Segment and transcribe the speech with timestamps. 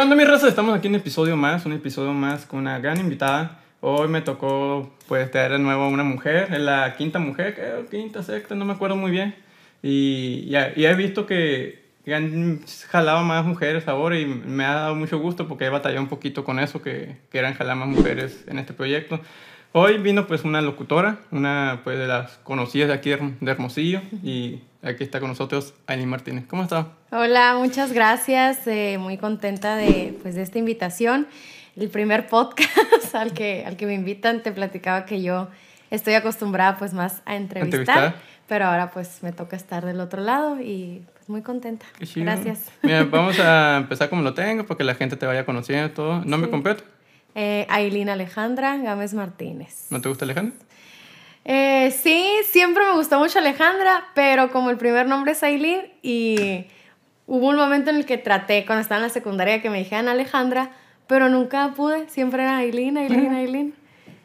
[0.00, 0.48] ¿Qué onda, mi raza?
[0.48, 3.60] Estamos aquí en un episodio más, un episodio más con una gran invitada.
[3.82, 7.86] Hoy me tocó, pues, traer de nuevo a una mujer, es la quinta mujer, creo,
[7.86, 9.34] quinta, sexta, no me acuerdo muy bien.
[9.82, 14.72] Y, ya y he visto que, que han jalado más mujeres ahora y me ha
[14.72, 17.88] dado mucho gusto porque he batallado un poquito con eso, que, que eran jalar más
[17.88, 19.20] mujeres en este proyecto.
[19.72, 24.62] Hoy vino pues una locutora, una pues de las conocidas de aquí de Hermosillo y
[24.80, 26.46] aquí está con nosotros Aileen Martínez.
[26.46, 26.86] ¿Cómo está?
[27.12, 28.66] Hola, muchas gracias.
[28.66, 31.26] eh, muy contenta de, pues, de esta invitación.
[31.76, 35.48] El primer podcast al que, al que me invitan, te platicaba que yo
[35.90, 38.14] estoy acostumbrada pues más a entrevistar, ¿Entrevistar?
[38.46, 41.86] pero ahora pues me toca estar del otro lado y pues muy contenta.
[42.16, 42.70] Gracias.
[42.82, 46.24] Mira, vamos a empezar como lo tengo porque la gente te vaya conociendo todo.
[46.24, 46.50] ¿Nombre Sí.
[46.50, 46.84] completo?
[47.34, 49.86] Eh, Alejandra Gámez Martínez.
[49.90, 50.54] ¿No te gusta Alejandro?
[51.44, 56.66] Eh, sí, siempre me gustó mucho Alejandra, pero como el primer nombre es Ailín y
[57.30, 60.08] hubo un momento en el que traté cuando estaba en la secundaria que me dijeran
[60.08, 60.72] Alejandra,
[61.06, 63.74] pero nunca pude, siempre era Ailín, Ailín, Ailín.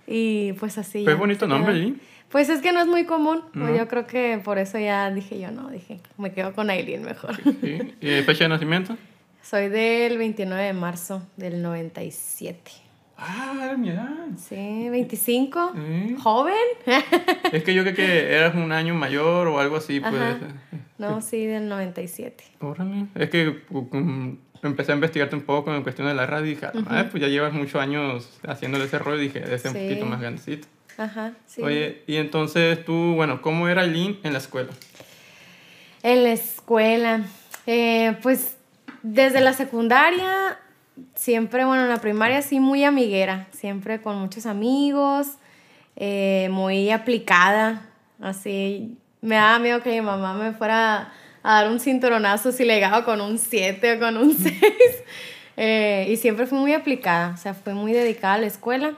[0.07, 1.03] Y pues así.
[1.03, 1.73] Ya bonito nombre.
[1.73, 2.01] Aileen.
[2.29, 3.73] Pues es que no es muy común, No.
[3.75, 7.35] yo creo que por eso ya dije yo no, dije, me quedo con Ailín mejor.
[7.61, 7.93] Sí.
[8.01, 8.97] ¿Y fecha de nacimiento?
[9.43, 12.71] Soy del 29 de marzo del 97.
[13.17, 14.09] Ah, era mi edad.
[14.37, 15.73] Sí, 25.
[15.73, 16.15] Sí.
[16.21, 16.53] ¿Joven?
[17.51, 20.13] Es que yo creo que eras un año mayor o algo así, pues.
[20.13, 20.37] Ajá.
[20.97, 22.43] No, sí, del 97.
[22.59, 23.07] Órale.
[23.15, 26.67] Es que um, empecé a investigarte un poco en cuestión de la radio y dije,
[26.87, 29.87] ah, pues ya llevas muchos años haciéndole ese rollo y dije, debe ser un Sí.
[29.87, 30.67] poquito más grandecito.
[30.97, 31.61] Ajá, sí.
[31.61, 34.69] Oye, y entonces tú, bueno, ¿cómo era Aileen en la escuela?
[36.03, 37.21] En la escuela,
[37.67, 38.55] eh, pues
[39.03, 40.57] desde la secundaria,
[41.15, 45.27] siempre, bueno, en la primaria sí muy amiguera, siempre con muchos amigos,
[45.95, 47.81] eh, muy aplicada,
[48.21, 48.97] así.
[49.21, 51.11] Me daba miedo que mi mamá me fuera
[51.43, 54.35] a dar un cinturonazo si le llegaba con un 7 o con un
[55.57, 56.09] 6.
[56.09, 58.93] y siempre fui muy aplicada, o sea, fui muy dedicada a la escuela.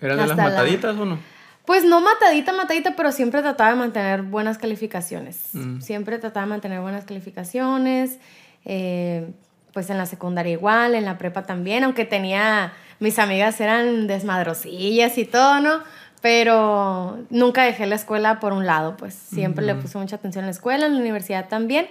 [0.00, 1.18] ¿Eras de las Hasta la- mataditas o no?
[1.64, 5.48] Pues no matadita, matadita, pero siempre trataba de mantener buenas calificaciones.
[5.54, 5.80] Mm.
[5.80, 8.18] Siempre trataba de mantener buenas calificaciones.
[8.66, 9.30] eh,
[9.74, 15.18] pues en la secundaria igual, en la prepa también, aunque tenía, mis amigas eran desmadrosillas
[15.18, 15.80] y todo, ¿no?
[16.22, 20.46] Pero nunca dejé la escuela por un lado, pues siempre le puse mucha atención en
[20.46, 21.86] la escuela, en la universidad también.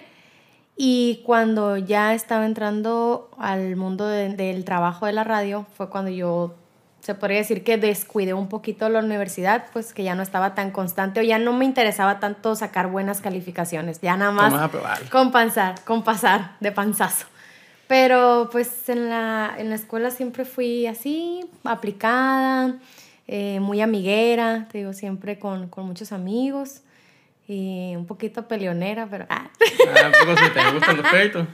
[0.75, 6.09] Y cuando ya estaba entrando al mundo de- del trabajo de la radio, fue cuando
[6.09, 6.55] yo,
[7.01, 10.71] se podría decir que descuidé un poquito la universidad, pues que ya no estaba tan
[10.71, 14.51] constante o ya no me interesaba tanto sacar buenas calificaciones, ya nada a más
[15.11, 17.27] con pasar, con pasar de panzazo.
[17.93, 22.73] Pero pues en la, en la escuela siempre fui así, aplicada,
[23.27, 26.81] eh, muy amiguera, te digo, siempre con, con muchos amigos
[27.47, 29.27] y un poquito peleonera, pero...
[29.29, 29.47] ah.
[29.95, 31.45] Ah, poco si te gustan los peitos.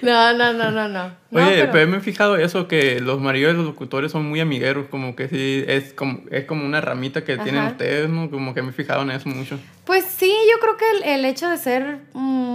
[0.00, 1.08] No, no, no, no, no.
[1.30, 1.86] No, Oye, pero- pero...
[1.90, 5.28] me he fijado eso, que los maridos de los locutores son muy amigueros, como que
[5.28, 7.72] sí, es como, es como una ramita que tienen Ajá.
[7.72, 8.30] ustedes, ¿no?
[8.30, 9.58] Como que me he fijado en eso mucho.
[9.84, 12.47] Pues sí, yo creo que el, el hecho de ser mm,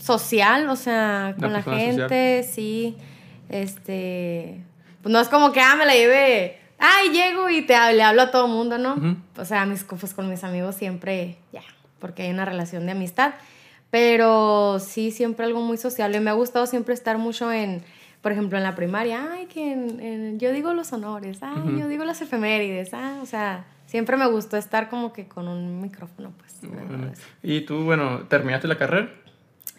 [0.00, 1.62] social, o sea, con la
[2.08, 2.96] gente, sí,
[3.64, 4.62] este,
[5.02, 8.22] pues no es como que, ah, me la lleve, ay, llego y te le hablo
[8.22, 8.96] a todo el mundo, ¿no?
[9.36, 11.62] O sea, mis, pues con mis amigos siempre, ya,
[11.98, 13.34] porque hay una relación de amistad,
[13.90, 16.20] pero sí, siempre algo muy sociable.
[16.20, 17.82] Me ha gustado siempre estar mucho en,
[18.22, 21.88] por ejemplo, en la primaria, ay, que en- en- yo digo los honores, ay, yo
[21.88, 26.32] digo las efemérides, ah, o sea, siempre me gustó estar como que con un micrófono,
[26.38, 26.54] pues.
[26.62, 27.12] Bueno,
[27.42, 29.10] Y tú, bueno, ¿terminaste la carrera?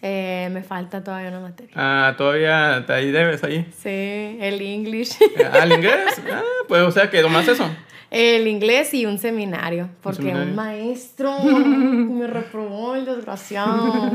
[0.01, 1.73] Eh, me falta todavía una materia.
[1.75, 3.69] Ah, todavía te ahí debes ahí.
[3.77, 5.17] Sí, el English.
[5.51, 6.21] Ah, ¿el inglés?
[6.31, 7.69] Ah, pues, o sea, que más eso.
[8.09, 10.49] El inglés y un seminario, porque seminario.
[10.49, 14.11] un maestro me reprobó el desgraciado.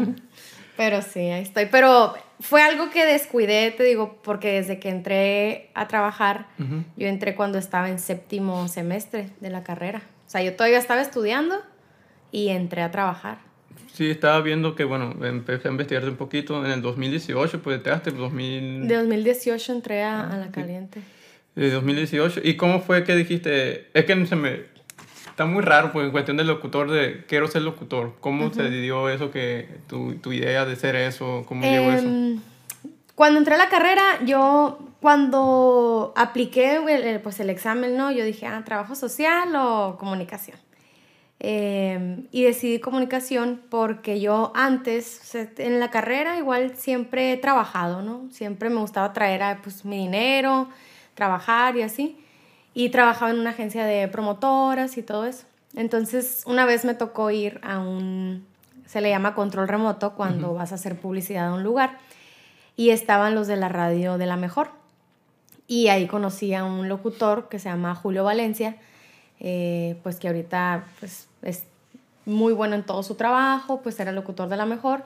[0.77, 1.67] Pero sí, ahí estoy.
[1.71, 6.49] Pero fue algo que descuidé, te digo, porque desde que entré a trabajar,
[6.97, 10.03] yo entré cuando estaba en séptimo semestre de la carrera.
[10.27, 11.57] O sea, yo todavía estaba estudiando
[12.33, 13.39] y entré a trabajar.
[13.97, 16.63] Sí, estaba viendo que, bueno, empecé a investigarte un poquito.
[16.67, 18.87] En el 2018, pues, te daste 2000...
[18.87, 21.01] De 2018 entré a, Ah, a la caliente.
[21.55, 22.41] De 2018.
[22.45, 23.89] ¿Y cómo fue que dijiste?
[23.95, 24.65] Es que se me...
[25.31, 28.17] Está muy raro, pues, en cuestión del locutor, de quiero ser locutor.
[28.21, 31.45] ¿Cómo se dio eso, que tu, tu idea de ser eso?
[31.49, 32.07] ¿Cómo llegó eso?
[32.07, 32.41] Em,
[33.15, 38.13] Cuando entré a la carrera, yo cuando apliqué el, el, pues el examen, ¿no?
[38.13, 40.59] Yo dije, ah, trabajo social o comunicación.
[41.39, 48.27] Em, y decidí comunicación porque yo antes, en la carrera igual siempre he trabajado, ¿no?
[48.31, 50.69] Siempre me gustaba traer a, pues, mi dinero,
[51.15, 52.19] trabajar y así.
[52.75, 55.47] Y trabajaba en una agencia de promotoras y todo eso.
[55.75, 58.47] Entonces, una vez me tocó ir a un,
[58.87, 61.99] se le llama control remoto cuando vas a hacer publicidad a un lugar.
[62.77, 64.71] Y estaban los de la radio de la mejor.
[65.69, 68.77] y ahí conocí a un locutor que se llama Julio Valencia,
[69.41, 71.65] eh, pues que ahorita pues, es
[72.25, 75.05] muy bueno en todo su trabajo, pues era locutor de la mejor.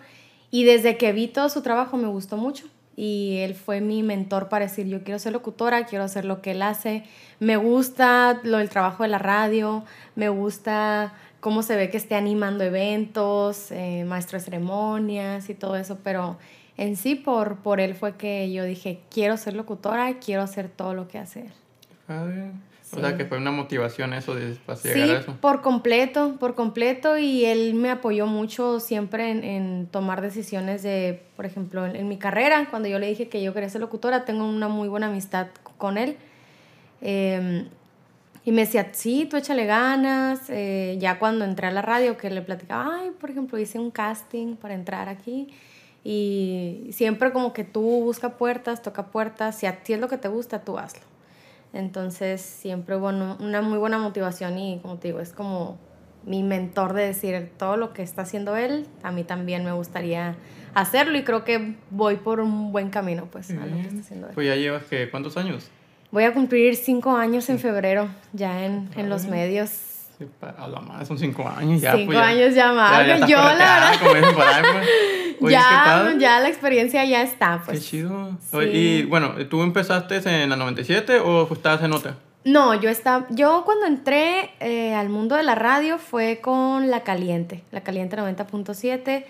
[0.50, 2.66] Y desde que vi todo su trabajo me gustó mucho.
[2.96, 6.50] Y él fue mi mentor para decir, yo quiero ser locutora, quiero hacer lo que
[6.50, 7.04] él hace.
[7.38, 9.84] Me gusta lo del trabajo de la radio,
[10.16, 15.76] me gusta cómo se ve que esté animando eventos, eh, maestro de ceremonias y todo
[15.76, 16.36] eso, pero
[16.76, 20.92] en sí por, por él fue que yo dije, quiero ser locutora, quiero hacer todo
[20.94, 21.52] lo que hace él.
[22.96, 25.36] O sea, que fue una motivación eso de para llegar a eso.
[25.40, 27.16] Por completo, por completo.
[27.18, 32.18] Y él me apoyó mucho siempre en, en tomar decisiones de, por ejemplo, en, mi
[32.18, 32.66] carrera.
[32.68, 35.48] Cuando yo le dije que yo quería ser locutora, tengo una muy buena amistad
[35.78, 36.16] con él.
[37.00, 37.68] Em,
[38.44, 40.48] y me decía, sí, tú échale ganas.
[40.48, 43.90] Eh, ya cuando entré a la radio, que le platicaba, ay, por ejemplo, hice un
[43.90, 45.48] casting para entrar aquí.
[46.02, 49.56] Y siempre como que tú busca puertas, toca puertas.
[49.58, 51.10] Si a ti es lo que te gusta, tú hazlo.
[51.72, 55.78] Entonces siempre hubo una muy buena motivación y como te digo, es como
[56.24, 60.34] mi mentor de decir todo lo que está haciendo él, a mí también me gustaría
[60.74, 64.26] hacerlo y creo que voy por un buen camino pues a lo que está haciendo
[64.28, 64.34] él.
[64.34, 65.70] Pues ya llevas que, ¿cuántos años?
[66.10, 69.70] Voy a cumplir cinco años en febrero, ya en, en los medios.
[70.40, 71.94] a la madre, son cinco años ya.
[71.94, 73.28] Cinco pues años ya más.
[73.28, 73.92] yo la verdad.
[74.00, 74.86] Como dicen por ahí, pues
[75.40, 77.80] ya, ya la experiencia ya está, pues.
[77.80, 78.36] Qué chido.
[78.72, 82.16] Y bueno, ¿tú empezaste en la 97 o estabas en otra?
[82.44, 87.02] No, yo estaba, yo cuando entré eh, al mundo de la radio fue con La
[87.02, 89.24] Caliente, La Caliente 90.7.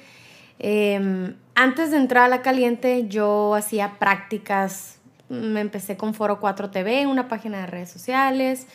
[0.61, 4.99] Em, antes de entrar a La Caliente yo hacía prácticas,
[5.29, 8.69] me empecé con Foro 4 TV, una página de redes sociales.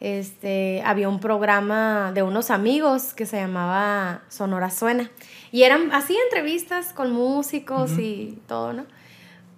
[0.00, 5.10] Este, había un programa de unos amigos que se llamaba Sonora Suena.
[5.50, 8.86] Y eran así entrevistas con músicos y todo, ¿no?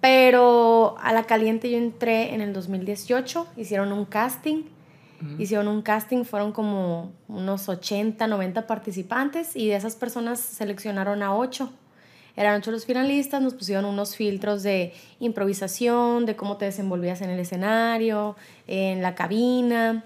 [0.01, 4.63] Pero a la caliente yo entré en el 2018, hicieron un casting.
[5.37, 11.35] Hicieron un casting, fueron como unos 80, 90 participantes y de esas personas seleccionaron a
[11.35, 11.71] 8.
[12.35, 17.29] Eran 8 los finalistas, nos pusieron unos filtros de improvisación, de cómo te desenvolvías en
[17.29, 18.35] el escenario,
[18.65, 20.05] en la cabina.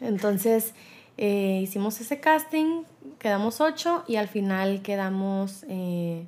[0.00, 0.74] Entonces,
[1.16, 2.82] eh, hicimos ese casting,
[3.24, 6.26] quedamos ocho y al final quedamos eh,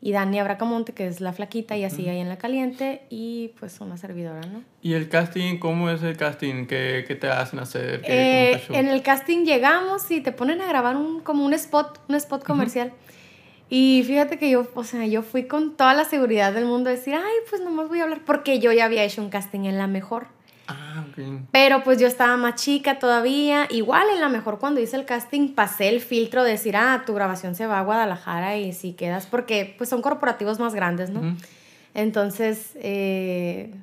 [0.00, 3.80] y Dani Abracamonte, que es la flaquita y así ahí en la caliente, y pues
[3.80, 4.62] una servidora, ¿no?
[4.80, 6.66] ¿Y el casting, cómo es el casting?
[6.66, 8.02] ¿Qué, qué te hacen hacer?
[8.04, 12.14] Eh, en el casting llegamos y te ponen a grabar un, como un spot, un
[12.14, 12.92] spot comercial.
[13.68, 16.92] Y fíjate que yo, o sea, yo fui con toda la seguridad del mundo a
[16.92, 19.78] decir, ay, pues nomás voy a hablar, porque yo ya había hecho un casting en
[19.78, 20.28] la mejor.
[20.70, 21.04] Ah,
[21.50, 23.66] Pero pues yo estaba más chica todavía.
[23.70, 27.14] Igual en la mejor cuando hice el casting pasé el filtro de decir, ah, tu
[27.14, 31.36] grabación se va a Guadalajara y si quedas, porque pues son corporativos más grandes, ¿no?
[31.94, 33.74] Entonces, eh,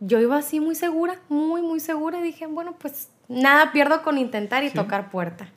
[0.00, 2.20] yo iba así muy segura, muy, muy segura.
[2.20, 5.48] Y dije, bueno, pues nada pierdo con intentar y tocar puerta.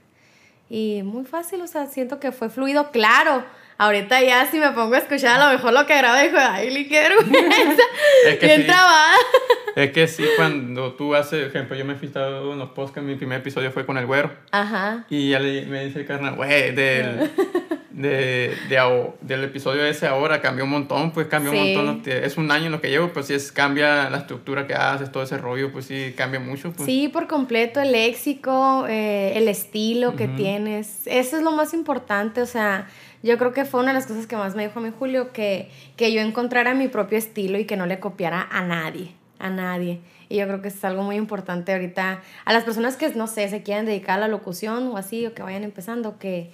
[0.69, 3.43] Y muy fácil, o sea, siento que fue fluido, claro
[3.79, 6.85] Ahorita ya si me pongo a escuchar a lo mejor lo que grabo dijo, ay,
[6.89, 8.67] que Bien sí,
[9.79, 13.15] Es que sí, cuando tú haces, ejemplo, yo me he fijado en los podcasts, mi
[13.15, 14.29] primer episodio fue con el güero.
[14.51, 15.05] Ajá.
[15.09, 17.31] Y ya le, me dice el carnal, güey, del,
[17.91, 22.01] de, de, del episodio ese ahora cambió un montón, pues cambió un montón.
[22.05, 25.13] Es un año en lo que llevo, pues sí, es, cambia la estructura que haces,
[25.13, 26.73] todo ese rollo, pues sí, cambia mucho.
[26.73, 26.85] Pues.
[26.85, 32.41] Sí, por completo, el léxico, eh, el estilo que tienes, eso es lo más importante,
[32.41, 32.87] o sea
[33.21, 35.33] yo creo que fue una de las cosas que más me dijo a mí Julio,
[35.33, 39.49] que, que yo encontrara mi propio estilo y que no le copiara a nadie, a
[39.49, 39.99] nadie.
[40.27, 43.49] Y yo creo que es algo muy importante ahorita a las personas que, no sé,
[43.49, 46.51] se quieren dedicar a la locución o así, o que vayan empezando, que,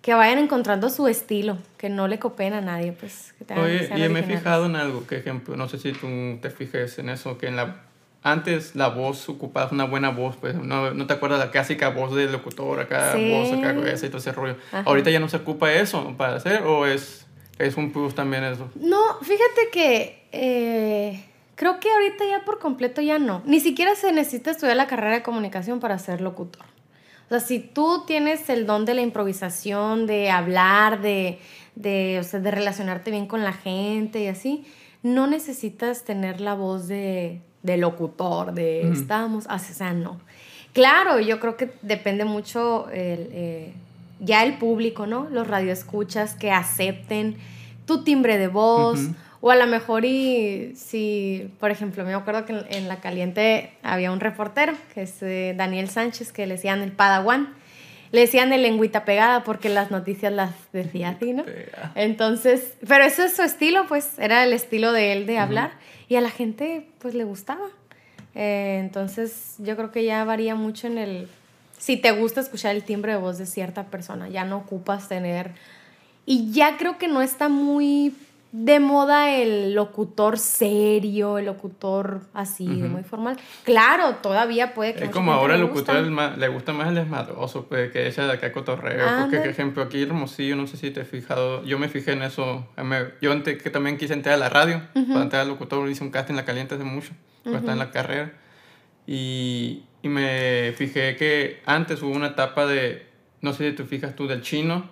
[0.00, 3.34] que vayan encontrando su estilo, que no le copien a nadie, pues.
[3.46, 6.08] Que Oye, y me he fijado en algo, que ejemplo, no sé si tú
[6.40, 7.82] te fijes en eso, que en la
[8.24, 12.14] antes la voz ocupaba una buena voz, pues no, no te acuerdas la clásica voz
[12.14, 14.56] del locutor, acá voz, acá esa y todo ese rollo.
[14.70, 17.26] Ahorita ya no se ocupa eso para hacer o es,
[17.58, 18.70] es un plus también eso.
[18.76, 21.24] No, fíjate que eh,
[21.54, 23.42] creo que ahorita ya por completo ya no.
[23.44, 26.64] Ni siquiera se necesita estudiar la carrera de comunicación para ser locutor.
[27.26, 31.38] O sea, si tú tienes el don de la improvisación, de hablar, de,
[31.74, 34.66] de, o sea, de relacionarte bien con la gente y así,
[35.02, 40.20] no necesitas tener la voz de de locutor, de estamos, o sea, no.
[40.72, 43.72] Claro, yo creo que depende mucho el, eh,
[44.20, 45.28] ya el público, ¿no?
[45.30, 47.36] Los radioescuchas que acepten
[47.86, 49.00] tu timbre de voz.
[49.44, 54.12] O a lo mejor y si, por ejemplo, me acuerdo que en, La Caliente había
[54.12, 57.52] un reportero, que es eh, Daniel Sánchez, que le decían el Padawan.
[58.12, 61.44] le decían el lengüita pegada porque las noticias las decía así, ¿no?
[61.96, 65.72] Entonces, pero ese es su estilo, pues, era el estilo de él de hablar
[66.08, 67.66] y a la gente, pues, le gustaba.
[68.36, 71.28] Eh, entonces, yo creo que ya varía mucho en el...
[71.78, 75.50] Si te gusta escuchar el timbre de voz de cierta persona, ya no ocupas tener...
[76.24, 78.14] Y ya creo que no está muy
[78.52, 83.38] de moda el locutor serio, el locutor así, muy formal.
[83.64, 85.04] Claro, todavía puede que...
[85.04, 88.52] Es como ahora el locutor le gusta más el desmadroso, pues, que ella de acá
[88.52, 89.06] cotorreo.
[89.22, 92.22] porque, por ejemplo, aquí Hermosillo, no sé si te has fijado, yo me fijé en
[92.22, 92.68] eso.
[93.22, 96.10] Yo antes que también quise entrar a la radio, para entrar al locutor, hice un
[96.10, 98.32] casting en la caliente hace mucho, cuando estaba en la carrera.
[99.06, 103.06] Y, y me fijé que antes hubo una etapa de,
[103.40, 104.90] no sé si te fijas tú, del chino,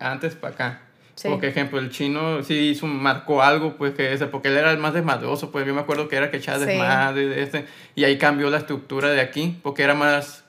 [0.00, 0.89] antes para acá
[1.22, 4.78] por ejemplo, el chino sí hizo, marcó algo, pues, que ese, porque él era el
[4.78, 8.18] más desmadroso, pues yo me acuerdo que era que echaba desmadre, de este, y ahí
[8.18, 10.44] cambió la estructura de aquí, porque era más,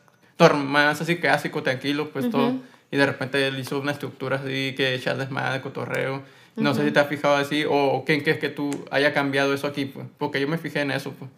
[0.56, 2.56] más así clásico, tranquilo, pues todo,
[2.92, 6.24] y de repente él hizo una estructura así, que echaba desmadre, cotorreo,
[6.56, 9.68] no sé si te has fijado así, o qué es que tú haya cambiado eso
[9.68, 11.30] aquí, pues, porque yo me fijé en eso, pues.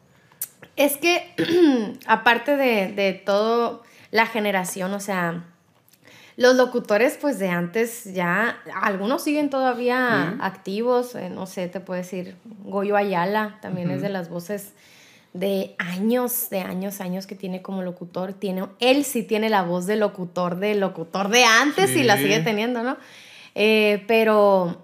[0.76, 1.34] Es que,
[2.08, 5.44] aparte de, de todo, la generación, o sea,
[6.36, 12.00] los locutores, pues de antes ya, algunos siguen todavía activos, eh, no sé, te puedo
[12.00, 14.74] decir, Goyo Ayala también es de las voces
[15.34, 18.34] de años, de años, años que tiene como locutor.
[18.34, 22.40] Tiene, él sí tiene la voz de locutor, de locutor de antes y la sigue
[22.40, 22.98] teniendo, ¿no?
[23.56, 24.84] Eh, pero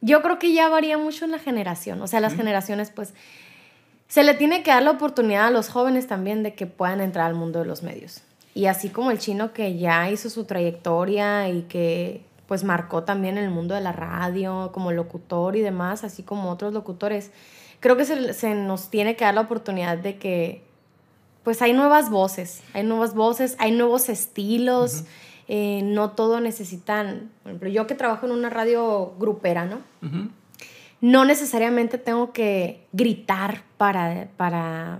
[0.00, 3.14] yo creo que ya varía mucho en la generación, o sea, las generaciones, pues,
[4.08, 7.26] se le tiene que dar la oportunidad a los jóvenes también de que puedan entrar
[7.26, 8.22] al mundo de los medios.
[8.54, 13.38] Y así como el chino que ya hizo su trayectoria y que pues marcó también
[13.38, 17.30] el mundo de la radio como locutor y demás, así como otros locutores,
[17.78, 20.64] creo que se, nos tiene que dar la oportunidad de que
[21.44, 25.04] pues hay nuevas voces, hay nuevas voces, hay nuevos estilos,
[25.46, 29.78] eh, no todo necesitan, por ejemplo, yo que trabajo en una radio grupera, ¿no?
[31.00, 34.98] No necesariamente tengo que gritar para, para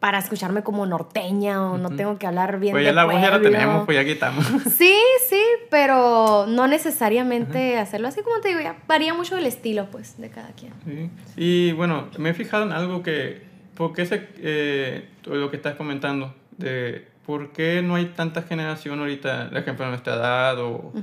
[0.00, 3.30] para escucharme como norteña o no tengo que hablar bien pues ya la voz ya
[3.30, 4.46] la tenemos, pues ya quitamos.
[4.70, 4.94] Sí,
[5.28, 10.20] sí, pero no necesariamente hacerlo así como te digo, ya varía mucho el estilo pues
[10.20, 10.72] de cada quien.
[10.84, 11.10] Sí.
[11.36, 13.42] Y bueno, me he fijado en algo que,
[13.74, 19.50] porque ese, eh, lo que estás comentando, de ¿por qué no hay tanta generación ahorita,
[19.50, 20.94] por ejemplo, en nuestra edad o,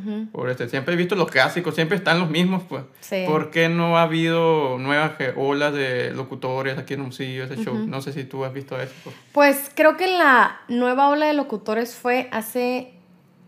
[0.49, 0.67] este?
[0.67, 2.83] Siempre he visto los clásicos, siempre están los mismos, pues.
[3.27, 7.75] ¿Por qué no ha habido nuevas olas de locutores aquí en Hermosillo, ese show?
[7.75, 8.91] No sé si tú has visto eso.
[9.03, 9.15] Pues.
[9.33, 12.93] pues creo que la nueva ola de locutores fue hace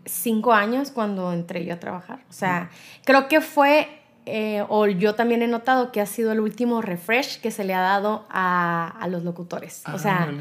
[0.04, 2.20] cinco años cuando entré yo a trabajar.
[2.30, 2.70] O sea,
[3.04, 3.88] creo que fue
[4.24, 7.74] eh, o yo también he notado que ha sido el último refresh que se le
[7.74, 9.82] ha dado a, a los locutores.
[9.92, 10.34] o sea, ah,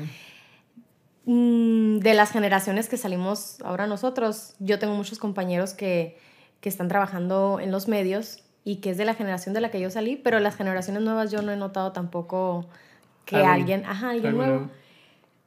[1.30, 6.18] Mm, de las generaciones que salimos ahora nosotros, yo tengo muchos compañeros que,
[6.62, 9.82] que están trabajando en los medios y que es de la generación de la que
[9.82, 12.66] yo salí, pero las generaciones nuevas yo no he notado tampoco
[13.26, 14.70] que alguien, ajá, alguien nuevo.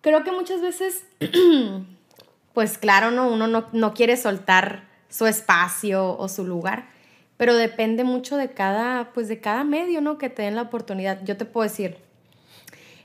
[0.02, 1.06] Creo que muchas veces,
[2.52, 6.90] pues claro, no, uno no, no quiere soltar su espacio o su lugar,
[7.38, 10.18] pero depende mucho de cada, pues de cada medio, ¿no?
[10.18, 11.24] Que te den la oportunidad.
[11.24, 11.96] Yo te puedo decir,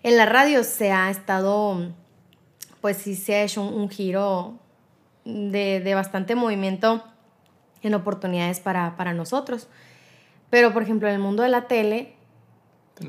[0.04, 1.94] en la radio se ha estado
[2.86, 4.60] pues sí se ha hecho un, giro
[5.24, 7.04] de, bastante movimiento
[7.82, 9.68] en oportunidades para, nosotros.
[10.52, 12.14] Pero, por ejemplo, en el mundo de la tele,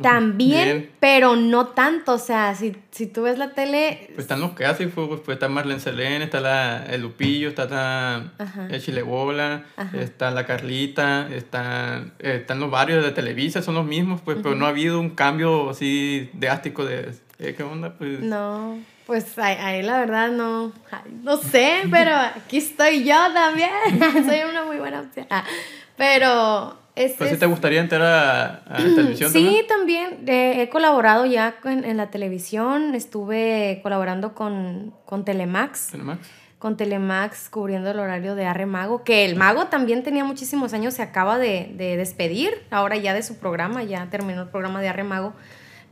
[0.01, 2.15] también, pero no tanto.
[2.15, 2.73] O sea, si,
[3.09, 4.07] tú ves la tele.
[4.15, 8.33] Pues están los clásicos, pues, pues está Marlene Selene, está la, el Lupillo, está
[8.71, 14.39] el Chilebola, está la Carlita, está, están los varios de Televisa, son los mismos, pues,
[14.43, 17.13] pero no ha habido un cambio así drástico de.
[17.39, 17.93] Eh, ¿Qué onda?
[17.99, 18.21] Pues.
[18.21, 18.96] No.
[19.07, 20.73] Pues ahí, la verdad no,
[21.23, 23.71] no sé, pero aquí estoy yo también.
[24.27, 25.27] Soy una muy buena opción.
[25.31, 25.45] Ah,
[25.97, 26.85] pero...
[26.97, 30.25] Es, ¿Pues si te gustaría entrar a, a televisión Sí, también.
[30.27, 32.95] Eh, he colaborado ya en, la televisión.
[32.95, 35.89] Estuve colaborando con, con Telemax.
[35.89, 36.27] Telemax.
[36.59, 40.95] Con Telemax cubriendo el horario de Arre Mago, que el Mago también tenía muchísimos años,
[40.95, 44.89] se acaba de, de despedir, ahora ya de su programa, ya terminó el programa de
[44.89, 45.35] Arre Mago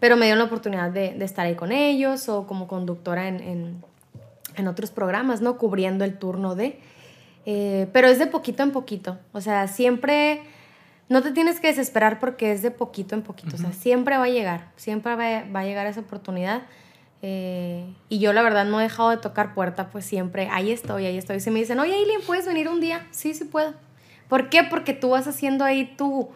[0.05, 3.41] pero me dieron la oportunidad de, de estar ahí con ellos o como conductora en,
[3.41, 3.83] en,
[4.55, 5.57] en otros programas, ¿no?
[5.57, 6.79] Cubriendo el turno de...
[7.47, 10.43] Eh, pero es de poquito en poquito, o sea, siempre...
[11.09, 14.25] No te tienes que desesperar porque es de poquito en poquito, o sea, siempre va
[14.25, 16.65] a llegar, siempre va, va a llegar esa oportunidad.
[17.23, 21.07] Eh, y yo la verdad no he dejado de tocar puerta, pues siempre, ahí estoy,
[21.07, 21.41] ahí estoy.
[21.41, 23.07] Si me dicen, oye, Aileen, ¿puedes venir un día?
[23.11, 23.73] Sí, sí puedo.
[24.29, 24.65] ¿Por qué?
[24.65, 26.29] Porque tú vas haciendo ahí tu,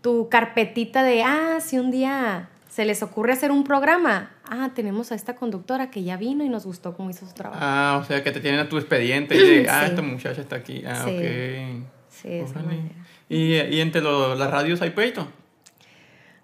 [0.00, 5.10] tu carpetita de, ah, si un día se les ocurre hacer un programa, ah, tenemos
[5.10, 7.58] a esta conductora que ya vino y nos gustó cómo hizo su trabajo.
[7.62, 10.56] Ah, o sea, que te tienen a tu expediente y de, ah, esta muchacha está
[10.56, 10.82] aquí.
[10.86, 11.10] Ah, Sí.
[11.16, 11.86] ok.
[12.10, 12.66] Sí, esa Órale.
[12.66, 12.94] manera.
[13.30, 15.26] ¿Y, y entre lo- las radios hay pleito?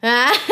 [0.04, 0.32] Ah,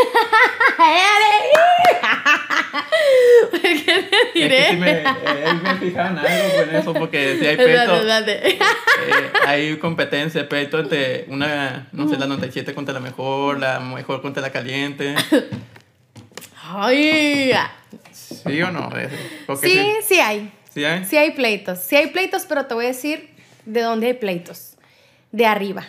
[3.50, 4.71] ¿Por qué te Es que diré?
[4.71, 5.04] sí me, eh,
[5.62, 8.49] me fijaban algo con eso, porque si hay espérate.
[8.57, 8.59] eh,
[9.47, 14.40] hay competencia, pleito entre una, no sé, la 97 contra la mejor, la mejor contra
[14.42, 15.14] la caliente.
[16.62, 17.52] Ay,
[18.12, 18.88] ¿Sí o no?
[19.47, 20.52] Porque sí, sí hay.
[20.73, 21.04] ¿Sí hay?
[21.04, 21.80] Sí hay pleitos.
[21.80, 23.30] Sí hay pleitos, pero te voy a decir
[23.64, 24.76] de dónde hay pleitos.
[25.33, 25.85] De arriba.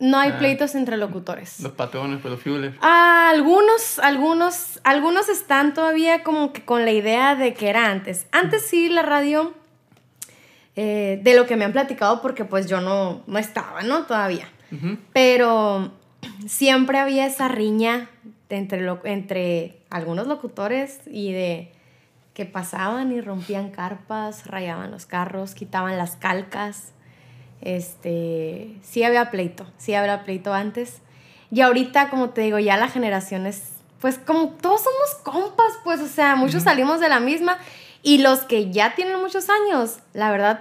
[0.00, 0.38] No hay Ah.
[0.38, 1.60] pleitos entre locutores.
[1.60, 2.76] Los patrones, pues los fuelers.
[2.80, 8.26] Ah, algunos, algunos, algunos están todavía como que con la idea de que era antes.
[8.32, 9.54] Antes sí la radio,
[10.76, 14.04] eh, de lo que me han platicado, porque pues yo no, no estaba, ¿no?
[14.06, 14.48] Todavía.
[15.12, 15.92] Pero
[16.46, 18.08] siempre había esa riña
[18.48, 21.72] entre, lo- entre algunos locutores y de
[22.34, 26.92] que pasaban y rompían carpas, rayaban los carros, quitaban las calcas.
[27.62, 31.00] Este, sí había pleito, sí había pleito antes.
[31.50, 36.00] Y ahorita, como te digo, ya la generación es, pues como todos somos compas, pues,
[36.00, 37.58] o sea, muchos salimos de la misma.
[38.02, 40.60] Y los que ya tienen muchos años, la verdad,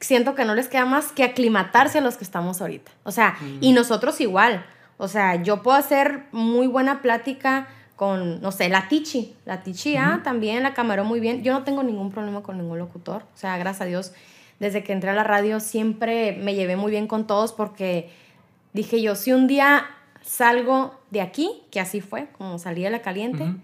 [0.00, 2.90] siento que no les queda más que aclimatarse a los que estamos ahorita.
[3.04, 4.64] O sea, y nosotros igual.
[4.96, 9.34] O sea, yo puedo hacer muy buena plática con, no sé, la Tichi.
[9.44, 11.42] La Tichi, ah, también la camaró muy bien.
[11.42, 13.22] Yo no tengo ningún problema con ningún locutor.
[13.34, 14.12] O sea, gracias a Dios,
[14.60, 18.10] desde que entré a la radio siempre me llevé muy bien con todos porque
[18.72, 19.86] dije yo, si un día
[20.22, 23.54] salgo de aquí, que así fue, como salí de la caliente,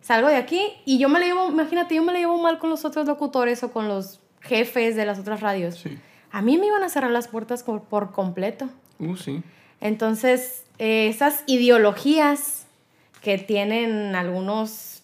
[0.00, 2.70] salgo de aquí y yo me la llevo, imagínate, yo me la llevo mal con
[2.70, 5.76] los otros locutores o con los jefes de las otras radios.
[5.76, 5.98] Sí.
[6.30, 8.68] A mí me iban a cerrar las puertas por, por completo.
[8.98, 9.42] Uh, sí.
[9.80, 12.66] Entonces, eh, esas ideologías
[13.20, 15.02] que tienen algunos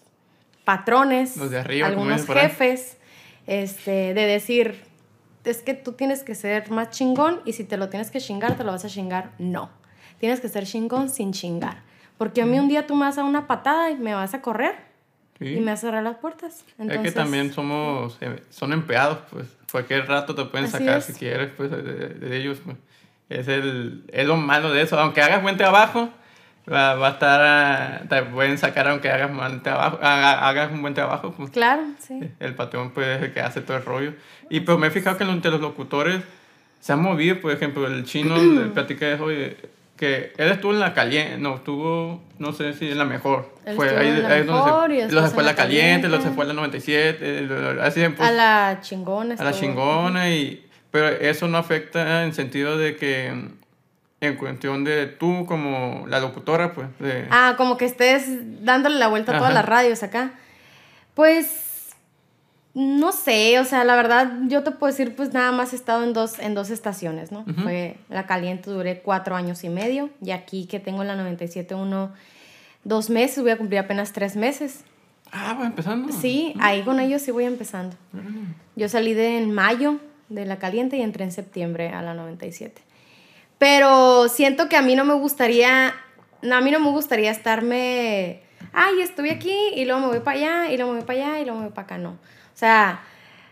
[0.65, 2.97] patrones, Los de arriba, como algunos jefes,
[3.47, 4.90] este, de decir,
[5.45, 8.57] es que tú tienes que ser más chingón y si te lo tienes que chingar,
[8.57, 9.31] te lo vas a chingar.
[9.39, 9.71] No,
[10.19, 11.83] tienes que ser chingón sin chingar.
[12.19, 14.43] Porque a mí un día tú me vas a una patada y me vas a
[14.43, 14.75] correr
[15.39, 15.55] Sí.
[15.55, 16.57] y me vas a cerrar las puertas.
[16.59, 19.47] es que Entonces, también somos, eh, son empleados, pues.
[19.73, 21.07] Cualquier rato te pueden sacar es.
[21.07, 22.59] si quieres, pues, de ellos.
[22.63, 22.77] pues.
[23.31, 24.99] Es, el, es lo malo de eso.
[24.99, 26.11] Aunque hagas buen trabajo,
[26.71, 30.83] va, va a estar, ah, te pueden sacar aunque hagas mal trabajo, haga- hagas un
[30.83, 31.51] buen trabajo, pues.
[31.51, 32.21] Claro, sí.
[32.41, 34.13] El patrón pues es el que hace todo el rollo.
[34.49, 36.21] Y pues me he fijado que entre los locutores
[36.81, 39.57] se han movido, por ejemplo, el chino le platica de eso, y-
[39.97, 43.55] que él estuvo en la caliente, no, estuvo, no sé si en la mejor.
[43.67, 45.57] Él fue estuvo en la donde mejor y se, luego se fue a la la
[45.57, 46.35] caliente, luego se caliente.
[46.37, 49.35] fue a la 97, eh, así pues, a la chingona.
[49.39, 53.35] a la chingona y pero eso no afecta en sentido de que
[54.21, 58.25] en cuestión de tú como la locutora pues de Ah, como que estés
[58.65, 59.61] dándole la vuelta a todas Ajá.
[59.61, 60.33] las radios acá.
[61.15, 61.91] Pues
[62.75, 66.05] no sé, o sea, la verdad yo te puedo decir, pues nada más he estado
[66.05, 67.45] en dos, en dos estaciones, ¿no?
[67.63, 71.75] Fue la caliente, duré cuatro años y medio, y aquí que tengo en la 97
[71.75, 72.13] uno,
[72.85, 74.85] dos meses, voy a cumplir apenas tres meses.
[75.33, 76.13] ah, va empezando.
[76.13, 77.97] Sí, ahí con ellos sí voy empezando.
[78.77, 82.81] Yo salí de en mayo de la caliente y entré en septiembre a la 97.
[83.61, 85.95] Pero siento que a mí no me gustaría,
[86.41, 88.41] no, a mí no me gustaría estarme,
[88.73, 91.41] ay, estoy aquí y luego me voy para allá y luego me voy para allá
[91.41, 92.13] y luego me voy para acá, no.
[92.13, 93.03] O sea,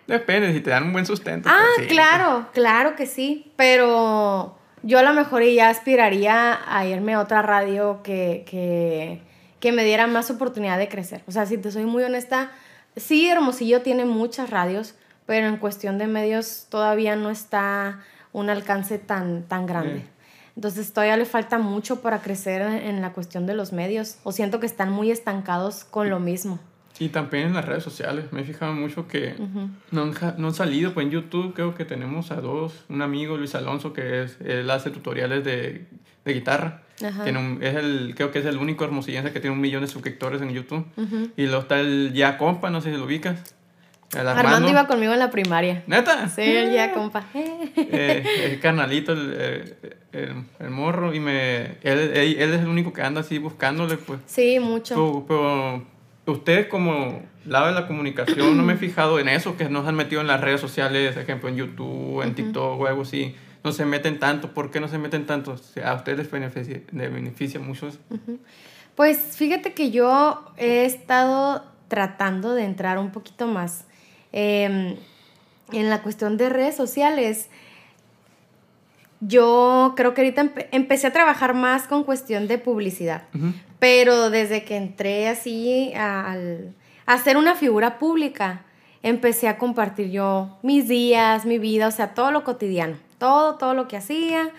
[0.06, 1.50] Depende, si te dan un buen sustento.
[1.52, 1.94] ah, pues, sí.
[1.94, 7.42] claro, claro que sí, pero yo a lo mejor ya aspiraría a irme a otra
[7.42, 9.20] radio que, que,
[9.60, 11.22] que me diera más oportunidad de crecer.
[11.26, 12.50] O sea, si te soy muy honesta,
[12.96, 14.94] sí, Hermosillo tiene muchas radios,
[15.26, 18.00] pero en cuestión de medios todavía no está
[18.38, 20.04] un alcance tan, tan grande.
[20.56, 24.18] Entonces todavía le falta mucho para crecer en, la cuestión de los medios.
[24.24, 26.58] O siento que están muy estancados con lo mismo.
[26.98, 28.32] Y también en las redes sociales.
[28.32, 29.36] Me he fijado mucho que
[29.92, 30.94] no, han, no han salido.
[30.94, 32.84] Pues en YouTube creo que tenemos a dos.
[32.88, 35.86] Un amigo, Luis Alonso, que es, él hace tutoriales de,
[36.24, 36.82] de guitarra.
[37.22, 39.86] Tiene un- es el, creo que es el único hermosillense que tiene un millón de
[39.86, 40.84] suscriptores en YouTube.
[41.36, 43.54] Y luego está el Ya Compa, no sé si lo ubicas.
[44.14, 44.40] Armando.
[44.40, 44.68] Armando.
[44.70, 45.82] iba conmigo en la primaria.
[45.86, 46.28] ¿Neta?
[46.28, 46.42] Sí,
[46.72, 47.24] ya, compa.
[47.34, 49.76] Eh, el carnalito, el,
[50.12, 51.14] el, morro.
[51.14, 54.20] Y me, él, él, él es el único que anda así buscándole, pues.
[54.26, 54.94] Sí, mucho.
[55.28, 55.84] Pero,
[56.24, 59.82] pero usted como lado de la comunicación, no me he fijado en eso, que no
[59.82, 63.02] se han metido en las redes sociales, por ejemplo en YouTube, en TikTok o algo
[63.02, 63.34] así.
[63.64, 64.54] No se meten tanto.
[64.54, 65.52] ¿Por qué no se meten tanto?
[65.52, 67.88] O sea, a ustedes les beneficia, les beneficia mucho.
[67.88, 67.98] eso.
[68.94, 73.84] Pues fíjate que yo he estado tratando de entrar un poquito más
[74.32, 74.98] eh,
[75.72, 77.48] en la cuestión de redes sociales.
[79.20, 83.24] yo creo que ahorita empecé a trabajar más con cuestión de publicidad,
[83.78, 86.72] pero desde que entré así al,
[87.04, 88.64] a ser una figura pública,
[89.02, 93.74] empecé a compartir yo mis días, mi vida, o sea, todo lo cotidiano, todo, todo
[93.74, 94.50] lo que hacía.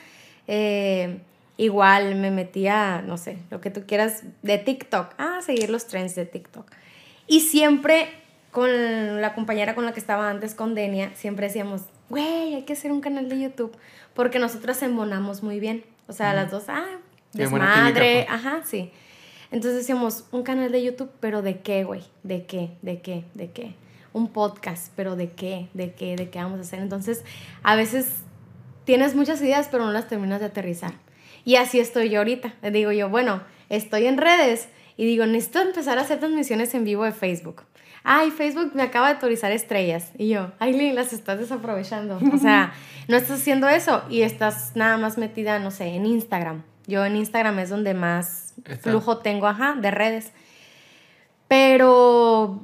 [0.47, 1.19] Eh,
[1.58, 6.15] igual me metía, no sé, lo que tú quieras de TikTok, ah, seguir los trends
[6.15, 6.65] de TikTok.
[7.27, 8.10] Y siempre
[8.51, 12.73] con la compañera con la que estaba antes, con Denia, siempre decíamos, güey, hay que
[12.73, 13.75] hacer un canal de YouTube,
[14.13, 15.83] porque nosotras embonamos muy bien.
[16.07, 16.85] O sea, las dos, ah,
[17.33, 18.39] desmadre, pues.
[18.39, 18.91] ajá, sí.
[19.51, 22.03] Entonces decíamos, un canal de YouTube, pero ¿de qué, güey?
[22.23, 22.71] ¿De qué?
[22.81, 23.25] ¿De qué?
[23.35, 23.75] ¿De qué?
[24.13, 25.69] Un podcast, pero ¿de qué?
[25.73, 26.15] ¿De qué?
[26.15, 26.79] ¿De qué vamos a hacer?
[26.79, 27.23] Entonces,
[27.62, 28.07] a veces
[28.85, 30.93] tienes muchas ideas, pero no las terminas de aterrizar.
[31.45, 32.53] Y así estoy yo ahorita.
[32.71, 37.03] Digo yo, bueno, estoy en redes y digo, necesito empezar a hacer transmisiones en vivo
[37.03, 37.63] de Facebook
[38.03, 40.12] ay, Facebook me acaba de autorizar estrellas.
[40.17, 42.19] Y yo, ay, las estás desaprovechando.
[42.33, 42.73] O sea,
[43.07, 46.63] no estás haciendo eso y estás nada más metida, no sé, en Instagram.
[46.88, 50.31] Yo en Instagram es donde más flujo tengo, ajá, de redes.
[51.47, 52.62] Pero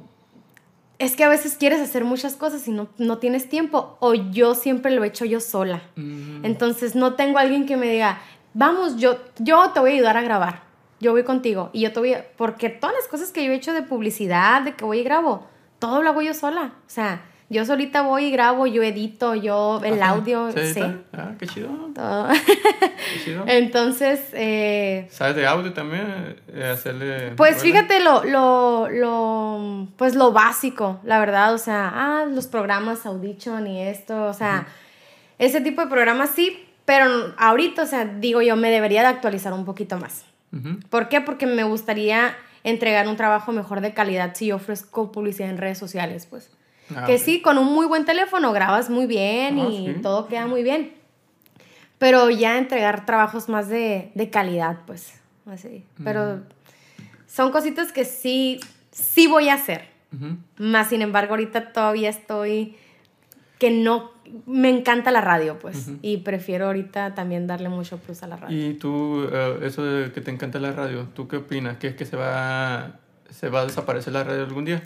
[0.98, 3.96] es que a veces quieres hacer muchas cosas y no, no tienes tiempo.
[4.00, 5.82] O yo siempre lo he hecho yo sola.
[5.96, 6.44] Mm.
[6.44, 8.18] Entonces no tengo alguien que me diga,
[8.52, 10.65] vamos, yo, yo te voy a ayudar a grabar
[11.00, 12.24] yo voy contigo y yo te voy a...
[12.36, 15.46] Porque todas las cosas que yo he hecho de publicidad, de que voy y grabo,
[15.78, 16.72] todo lo hago yo sola.
[16.86, 20.82] O sea, yo solita voy y grabo, yo edito, yo el audio, sí.
[21.12, 21.68] Ah, qué chido.
[21.94, 22.28] Todo.
[22.28, 23.44] qué chido.
[23.46, 24.20] Entonces...
[24.32, 26.36] Eh, ¿Sabes de audio también?
[26.48, 27.34] Eh, hacerle...
[27.36, 31.54] Pues fíjate lo, lo, lo, pues lo básico, la verdad.
[31.54, 34.66] O sea, ah, los programas Audition y esto, o sea,
[35.38, 39.52] ese tipo de programas sí, pero ahorita, o sea, digo yo, me debería de actualizar
[39.52, 40.24] un poquito más.
[40.90, 41.20] ¿Por qué?
[41.20, 45.78] Porque me gustaría entregar un trabajo mejor de calidad si yo ofrezco publicidad en redes
[45.78, 46.50] sociales, pues.
[46.94, 50.46] Ah, que sí, con un muy buen teléfono grabas muy bien ah, y todo queda
[50.46, 50.92] muy bien.
[51.98, 55.14] Pero ya entregar trabajos más de, calidad, pues.
[55.46, 55.84] Así.
[56.02, 56.42] Pero
[57.26, 59.88] son cositas que sí, sí voy a hacer.
[60.56, 62.76] Más sin embargo, ahorita todavía estoy
[63.58, 64.12] que no
[64.46, 68.68] me encanta la radio, pues, y prefiero ahorita también darle mucho plus a la radio.
[68.68, 71.76] Y tú, eh, eso de que te encanta la radio, ¿tú qué opinas?
[71.78, 72.96] ¿Qué es que se va,
[73.30, 74.82] se va a desaparecer la radio algún día?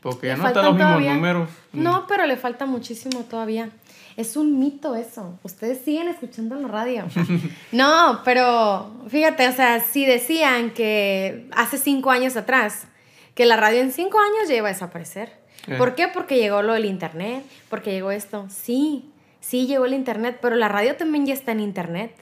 [0.00, 1.50] Porque ya no están los mismos números.
[1.72, 3.70] No, pero le falta muchísimo todavía.
[4.16, 5.38] Es un mito eso.
[5.42, 7.04] Ustedes siguen escuchando la radio.
[7.72, 12.86] no, pero fíjate, o sea, si decían que hace cinco años atrás,
[13.34, 15.74] que la radio en cinco años ya iba a desaparecer eh.
[15.76, 16.08] ¿Por qué?
[16.08, 18.46] Porque llegó lo del internet, porque llegó esto.
[18.48, 22.12] Sí, sí llegó el internet, pero la radio también ya está en internet.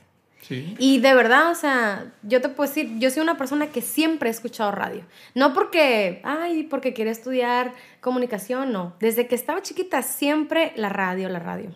[0.43, 0.75] Sí.
[0.79, 4.29] Y de verdad, o sea, yo te puedo decir, yo soy una persona que siempre
[4.29, 5.03] he escuchado radio.
[5.35, 8.95] No porque, ay, porque quiere estudiar comunicación, no.
[9.01, 11.71] Desde que estaba chiquita, siempre la radio, la radio.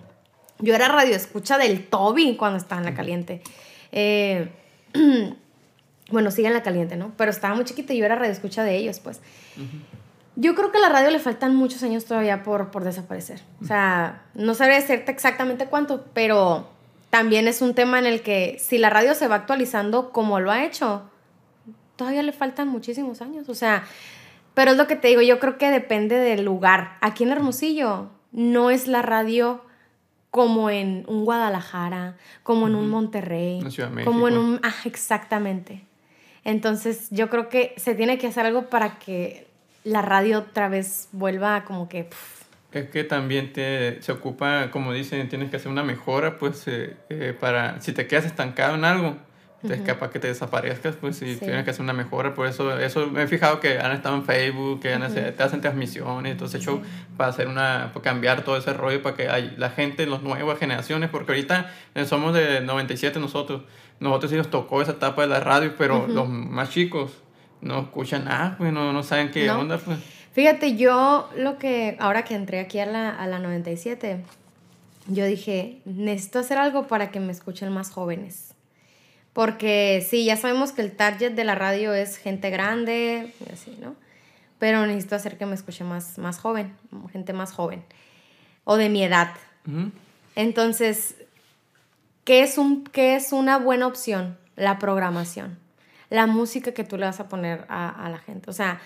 [0.60, 3.42] Yo era radio escucha del Toby cuando estaba en la caliente.
[3.92, 4.50] Eh,
[6.10, 7.12] bueno, sigue en la caliente, ¿no?
[7.16, 9.20] Pero estaba muy chiquita y yo era radio escucha de ellos, pues.
[10.40, 13.40] Yo creo que a la radio le faltan muchos años todavía por, por desaparecer.
[13.60, 16.68] O sea, no sabría decirte exactamente cuánto, pero
[17.10, 20.52] también es un tema en el que si la radio se va actualizando como lo
[20.52, 21.10] ha hecho,
[21.96, 23.48] todavía le faltan muchísimos años.
[23.48, 23.82] O sea,
[24.54, 26.98] pero es lo que te digo, yo creo que depende del lugar.
[27.00, 29.64] Aquí en Hermosillo no es la radio
[30.30, 33.60] como en un Guadalajara, como en un Monterrey,
[34.04, 34.60] como en un...
[34.62, 35.84] Ah, exactamente.
[36.44, 39.47] Entonces yo creo que se tiene que hacer algo para que
[39.84, 42.08] la radio otra vez vuelva como que...
[42.72, 46.96] Es que también te, se ocupa, como dicen, tienes que hacer una mejora, pues, eh,
[47.08, 49.16] eh, para, si te quedas estancado en algo,
[49.66, 52.78] te es capaz que te desaparezcas, pues, si tienes que hacer una mejora, por eso,
[52.78, 56.62] eso me he fijado que han estado en Facebook, que han, te hacen transmisiones, entonces
[56.62, 56.80] show
[57.16, 60.58] para hacer una, para cambiar todo ese rollo, para que hay, la gente, las nuevas
[60.58, 63.62] generaciones, porque ahorita eh, somos de 97 nosotros,
[63.98, 67.10] nosotros sí nos tocó esa etapa de la radio, pero los más chicos,
[67.60, 69.98] no escuchan nada, pues no, no saben qué onda, pues.
[70.32, 74.22] Fíjate, yo lo que, ahora que entré aquí a la, a la 97,
[75.08, 78.54] yo dije, necesito hacer algo para que me escuchen más jóvenes.
[79.32, 83.76] Porque sí, ya sabemos que el target de la radio es gente grande, y así,
[83.80, 83.94] ¿no?
[84.58, 86.74] Pero necesito hacer que me escuche más, más joven,
[87.12, 87.82] gente más joven.
[88.64, 89.30] O de mi edad.
[90.34, 91.16] Entonces,
[92.24, 94.36] ¿qué es, un, ¿qué es una buena opción?
[94.56, 95.58] La programación
[96.10, 98.50] la música que tú le vas a poner a, la gente.
[98.50, 98.80] O sea,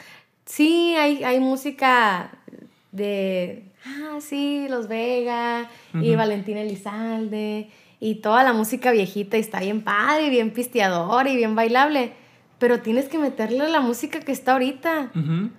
[0.45, 2.31] sí hay, hay música
[2.91, 9.61] de, ah, sí, Los Vega y Valentín Elizalde y toda la música viejita y está
[9.61, 12.13] bien padre y bien pisteador y bien bailable.
[12.59, 15.11] pero tienes que meterle la música que está ahorita.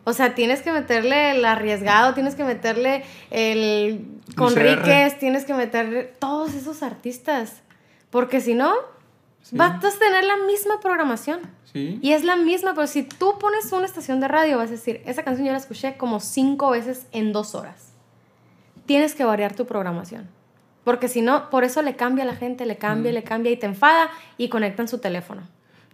[0.05, 4.05] O sea, tienes que meterle el arriesgado, tienes que meterle el.
[4.37, 7.61] Conríquez, tienes que meterle todos esos artistas.
[8.09, 8.73] Porque si no,
[9.43, 9.55] Sí.
[9.55, 11.41] vas a tener la misma programación.
[11.71, 11.99] Sí.
[12.01, 15.01] Y es la misma, pero si tú pones una estación de radio, vas a decir,
[15.05, 17.93] esa canción yo la escuché como cinco veces en dos horas.
[18.85, 20.27] Tienes que variar tu programación.
[20.83, 23.57] Porque si no, por eso le cambia a la gente, le cambia, le cambia y
[23.57, 25.43] te enfada y conectan su teléfono.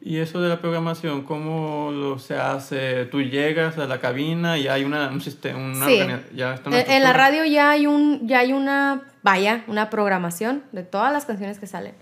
[0.02, 3.06] Y eso de la programación, ¿cómo lo se hace?
[3.06, 6.00] Tú llegas a la cabina y hay una, un sistema, una Sí.
[6.34, 10.64] ya está una En, la radio ya hay, un, ya hay una, vaya, una programación
[10.72, 11.94] de todas las canciones que salen.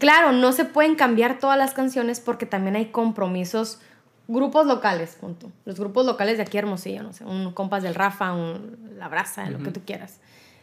[0.00, 3.80] Claro, no se pueden cambiar todas las canciones porque también hay compromisos,
[4.28, 5.52] grupos locales, punto.
[5.66, 9.50] Los grupos locales de aquí Hermosillo, no sé, un compas del Rafa, un La Brasa,
[9.50, 10.18] lo que tú quieras.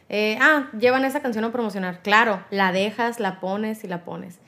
[0.08, 2.02] Eh, ah, llevan esa canción a promocionar.
[2.02, 4.40] Claro, la dejas, la pones y la pones.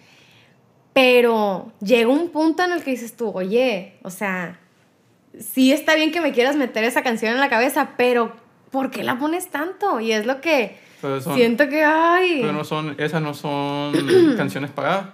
[0.93, 4.59] Pero llega un punto en el que dices tú, oye, o sea,
[5.39, 8.33] sí está bien que me quieras meter esa canción en la cabeza, pero
[8.73, 10.01] ¿por qué la pones tanto?
[10.01, 13.93] Y es lo que Pero son- siento que, ay, Pero no son, esas no son
[14.37, 15.07] canciones pagadas.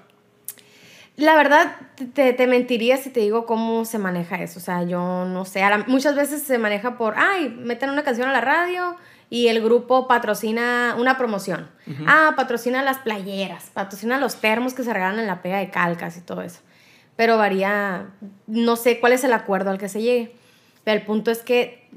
[1.17, 1.77] la verdad
[2.15, 4.59] te, te mentiría si te digo cómo se maneja eso.
[4.59, 8.29] O sea, yo no sé, la- muchas veces se maneja por, ay, meten una canción
[8.29, 8.97] a la radio
[9.31, 11.69] y el grupo patrocina una promoción.
[12.07, 16.17] Ah, patrocina las playeras, patrocina los termos que se regalan en la pega de calcas
[16.17, 16.61] y todo eso.
[17.17, 18.09] Pero varía,
[18.47, 20.35] no sé cuál es el acuerdo al que se llegue.
[20.85, 21.89] Pero el punto es que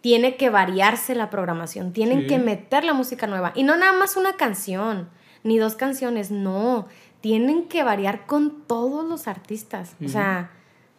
[0.00, 2.26] tiene que variarse la programación, tienen Sí.
[2.28, 3.52] que meter la música nueva.
[3.54, 5.08] Y no nada más una canción,
[5.44, 6.86] ni dos canciones, no.
[7.20, 9.96] Tienen que variar con todos los artistas.
[10.04, 10.50] O sea,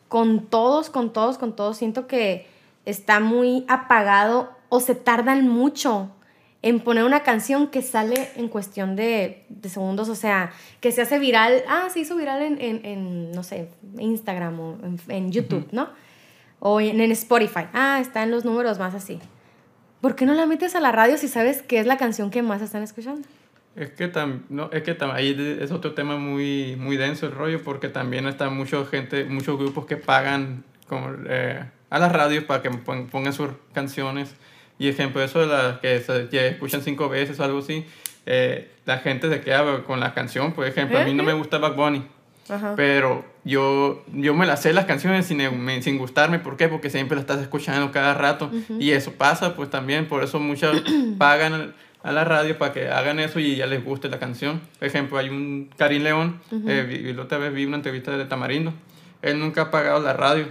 [0.10, 1.78] con todos, con todos, con todos.
[1.78, 2.48] Siento que
[2.86, 6.12] está muy apagado o se tardan mucho
[6.62, 11.02] en poner una canción que sale en cuestión de, de segundos, o sea, que se
[11.02, 15.32] hace viral, ah, se hizo viral en, en, en, no sé, Instagram o en, en
[15.32, 15.88] YouTube, ¿no?
[16.60, 19.20] O en, en Spotify, ah, está en los números más así.
[20.02, 22.42] ¿Por qué no la metes a la radio si sabes que es la canción que
[22.42, 23.28] más están escuchando?
[23.76, 27.32] Es que, tam, no, es que tam- ahí es otro tema muy, muy denso el
[27.34, 32.44] rollo, porque también está mucha gente, muchos grupos que pagan como, eh, a las radios
[32.46, 34.36] para que pon- pongan sus canciones.
[34.80, 37.86] Y ejemplo, eso de las que, se, que escuchan cinco veces o algo así,
[38.26, 40.54] eh, la gente se queda con la canción.
[40.54, 42.06] Por ejemplo, a mí no me gusta Bad Bunny,
[42.50, 42.74] Ajá.
[42.76, 46.40] pero yo, yo me las sé las canciones sin, me- sin gustarme.
[46.40, 46.68] ¿Por qué?
[46.68, 48.52] Porque siempre las estás escuchando cada rato.
[48.80, 50.82] Y eso pasa, pues también, por eso muchos
[51.18, 54.62] pagan a la radio para que hagan eso y ya les guste la canción.
[54.80, 58.26] Por ejemplo, hay un Karim León, eh, vi- la otra vez vi una entrevista de
[58.26, 58.74] Tamarindo.
[59.22, 60.48] Él nunca ha pagado la radio.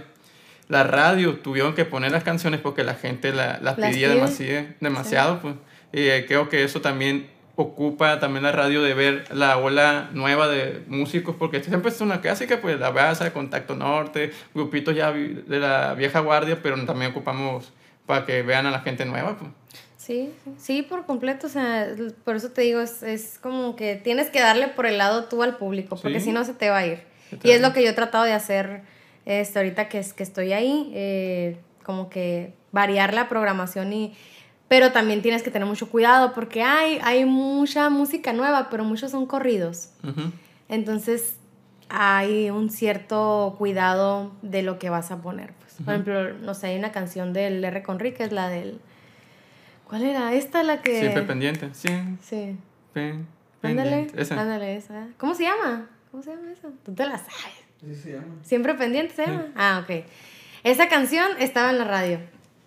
[0.67, 4.15] La radio tuvieron que poner las canciones porque la gente la- las Las pedía pide.
[4.15, 5.55] demasiado, demasiado pues.
[5.91, 7.27] Y eh, creo que eso también
[7.61, 12.21] ocupa también la radio de ver la ola nueva de músicos, porque siempre es una
[12.21, 17.73] clásica, pues la Baza, Contacto Norte, grupitos ya de la vieja guardia, pero también ocupamos
[18.05, 19.37] para que vean a la gente nueva.
[19.37, 19.51] Pues.
[19.97, 21.87] Sí, sí, por completo, o sea,
[22.23, 25.43] por eso te digo, es, es como que tienes que darle por el lado tú
[25.43, 26.27] al público, porque Sí.
[26.27, 27.03] si no se te va a ir.
[27.43, 28.83] Y es lo que yo he tratado de hacer
[29.25, 34.15] este, ahorita que, es, que estoy ahí, eh, como que variar la programación y...
[34.69, 39.11] Pero también tienes que tener mucho cuidado porque hay, hay mucha música nueva, pero muchos
[39.11, 39.89] son corridos.
[40.69, 41.35] Entonces
[41.89, 45.53] hay un cierto cuidado de lo que vas a poner.
[45.53, 45.73] Pues.
[45.83, 47.81] Por ejemplo, no sé, hay una canción del R.
[47.83, 48.79] Conríquez, la del...
[49.85, 50.33] ¿Cuál era?
[50.35, 50.99] Esta la que...
[50.99, 51.69] Siempre pendiente.
[51.73, 51.89] Sí,
[52.21, 52.55] Sí.
[52.93, 53.25] pen-
[53.63, 54.21] Ándale, pendiente.
[54.21, 54.39] Esa.
[54.39, 55.07] ándale, esa.
[55.17, 55.87] ¿Cómo se llama?
[56.11, 56.71] ¿Cómo se llama eso?
[56.85, 57.33] Tú te la sabes.
[57.81, 58.35] Sí se llama.
[58.43, 59.47] Siempre pendiente se llama.
[59.55, 60.05] Ah, ok.
[60.63, 62.19] Esa canción estaba en la radio.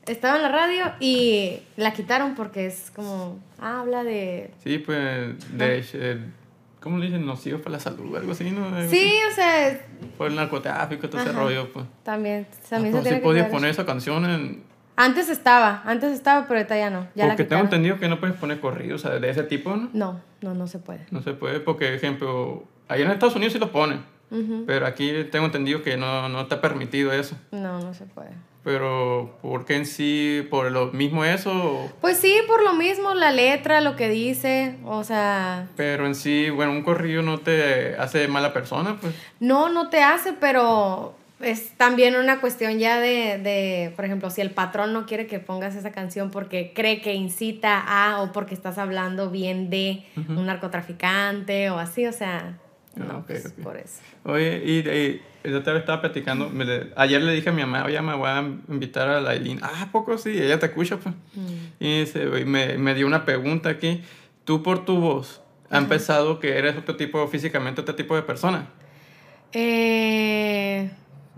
[0.07, 3.39] Estaba en la radio y la quitaron porque es como...
[3.61, 4.51] ah, habla de...
[4.63, 6.19] Sí, pues, de, eh,
[6.81, 7.25] ¿cómo le dicen?
[7.25, 8.67] Nocivos para la salud, algo así, ¿no?
[8.67, 9.79] Algo Sí, o sea, así.
[10.19, 11.39] Por el narcotráfico, todo ese Ajá.
[11.41, 11.87] rollo, pues.
[12.03, 14.65] también, también se Entonces tiene que podías cuidar poner esa canción en...
[14.97, 17.07] Antes estaba, antes estaba, pero ahorita ya no.
[17.15, 17.67] Ya la porque tengo quitaron.
[17.67, 19.89] entendido que no puedes poner corridos, o sea, de ese tipo, ¿no?
[19.93, 21.07] No, no, no se puede.
[21.11, 24.65] No se puede, porque, ejemplo, allá en Estados Unidos sí lo ponen, Ujú.
[24.67, 27.37] pero aquí tengo entendido que no, no está permitido eso.
[27.53, 28.31] No, no se puede.
[28.65, 30.47] Pero, ¿por qué en sí?
[30.49, 31.91] ¿Por lo mismo eso?
[32.01, 36.49] Pues sí, por lo mismo, la letra, lo que dice, o sea, Pero en sí,
[36.51, 39.15] bueno, un corrido no te hace mala persona, pues.
[39.41, 44.41] no, no te hace, pero es también una cuestión ya de, de, por ejemplo, si
[44.43, 48.55] el patrón no quiere que pongas esa canción porque cree que incita a o porque
[48.55, 52.59] estás hablando bien de un narcotraficante o así, o sea,
[52.95, 53.53] no, Ah, ok, pues, ok.
[53.65, 54.01] por eso.
[54.25, 57.63] Oye, y, y yo otra vez estaba platicando, me le- ayer le dije a mi
[57.63, 59.59] mamá, oye, me voy a invitar a la Aileen.
[59.63, 60.31] Ah, ¿a poco sí?
[60.31, 61.15] Ella te escucha, pues.
[61.35, 61.55] Mm.
[61.81, 64.03] Y dice, me, me dio una pregunta aquí.
[64.45, 68.67] Tú por tu voz, ¿ha empezado que eres otro tipo, físicamente otro tipo de persona?
[69.53, 70.91] Eh,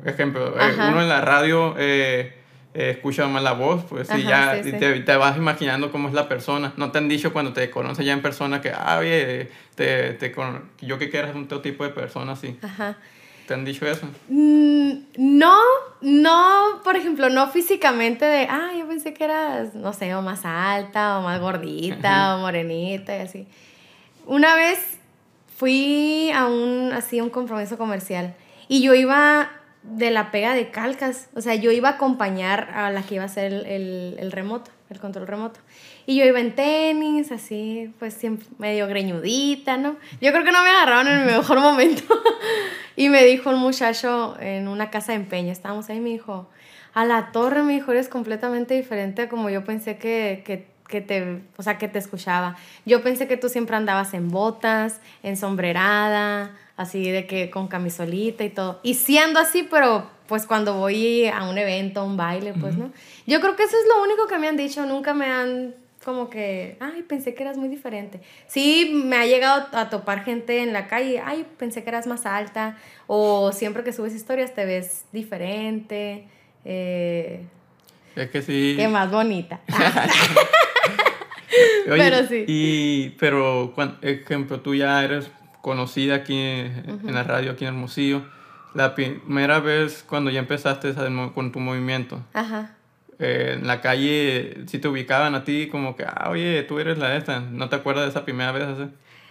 [0.04, 2.34] ejemplo, eh, uno en la radio eh,
[2.74, 6.28] eh, escucha más la voz, pues y ya Te, te, vas imaginando cómo es la
[6.28, 6.72] persona.
[6.76, 10.34] No te han dicho cuando te conoces ya en persona que, ah, oye, te, te,
[10.80, 12.56] yo que quieras un tipo de persona así.
[12.62, 12.96] Ajá.
[13.46, 14.06] ¿Te han dicho eso?
[14.28, 15.58] Mm, no,
[16.00, 20.44] no, por ejemplo, no físicamente de, ah, yo pensé que eras, no sé, o más
[20.44, 23.46] alta, o más gordita, o morenita, y así.
[24.26, 24.78] Una vez
[25.56, 28.34] fui a un, así, un compromiso comercial
[28.68, 29.50] y yo iba
[29.82, 31.28] de la pega de calcas.
[31.34, 34.70] O sea, yo iba a acompañar a la que iba a hacer el, el, remoto,
[34.90, 35.60] el control remoto.
[36.06, 39.96] Y yo iba en tenis, así, pues siempre medio greñudita, ¿no?
[40.20, 42.02] Yo creo que no me agarraron en el mejor momento.
[42.96, 46.48] y me dijo un muchacho en una casa de empeño, estábamos ahí, me dijo,
[46.92, 51.00] a la torre, me dijo, eres completamente diferente a como yo pensé que, que, que
[51.00, 52.56] te, o sea, que te escuchaba.
[52.84, 58.44] Yo pensé que tú siempre andabas en botas, en sombrerada, así de que con camisolita
[58.44, 58.80] y todo.
[58.82, 62.90] Y siendo así, pero pues cuando voy a un evento, a un baile, pues, ¿no?
[63.26, 66.28] Yo creo que eso es lo único que me han dicho, nunca me han como
[66.28, 68.20] que, ay, pensé que eras muy diferente.
[68.46, 72.26] Sí, me ha llegado a topar gente en la calle, ay, pensé que eras más
[72.26, 76.26] alta, o siempre que subes historias te ves diferente.
[76.66, 77.46] Eh,
[78.16, 78.74] es que sí.
[78.76, 79.60] Qué más bonita.
[81.86, 82.44] pero sí.
[82.46, 85.30] Y, pero, ejemplo, tú ya eres
[85.62, 88.22] conocida aquí en, la radio, aquí en Hermosillo.
[88.74, 90.94] La primera vez cuando ya empezaste
[91.34, 92.20] con tu movimiento.
[92.34, 92.73] Ajá.
[93.18, 96.98] Eh, en la calle, si te ubicaban a ti como que, ah, oye, tú eres
[96.98, 97.40] la esta.
[97.40, 98.66] ¿No te acuerdas de esa primera vez?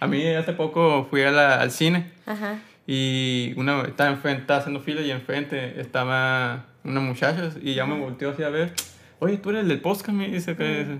[0.00, 2.12] A mí hace poco fui al cine.
[2.26, 2.58] Ajá.
[2.86, 7.98] Y una estaba, enfrente, estaba haciendo fila y enfrente estaba una muchacha y ya me
[7.98, 8.72] volteó así a ver.
[9.20, 10.98] Oye, tú eres el del podcast, me dice que...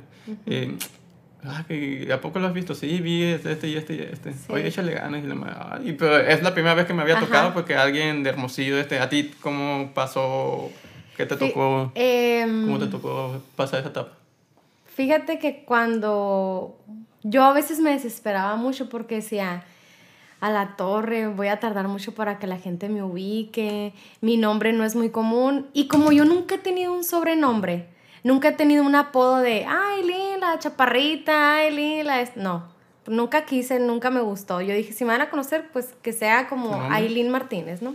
[1.46, 2.74] Ah, que ¿a poco lo has visto?
[2.74, 4.32] Sí, vi este, este y este y este.
[4.48, 5.22] Oye, échale ganas.
[5.84, 8.98] Y, pero es la primera vez que me había tocado porque alguien de Hermosillo, este,
[8.98, 10.70] ¿a ti cómo pasó?
[11.16, 11.92] ¿Qué te tocó?
[11.94, 14.12] Em, ¿Cómo te tocó pasar esa etapa?
[14.86, 16.76] Fíjate que cuando
[17.22, 19.64] yo a veces me desesperaba mucho porque decía,
[20.40, 24.72] a la torre, voy a tardar mucho para que la gente me ubique, mi nombre
[24.72, 27.88] no es muy común y como yo nunca he tenido un sobrenombre,
[28.24, 30.02] Nunca he tenido un apodo de, ay,
[30.40, 32.26] la chaparrita, ay, la...
[32.36, 32.66] No,
[33.06, 34.62] nunca quise, nunca me gustó.
[34.62, 37.94] Yo dije, si me van a conocer, pues que sea como Aileen Martínez, ¿no?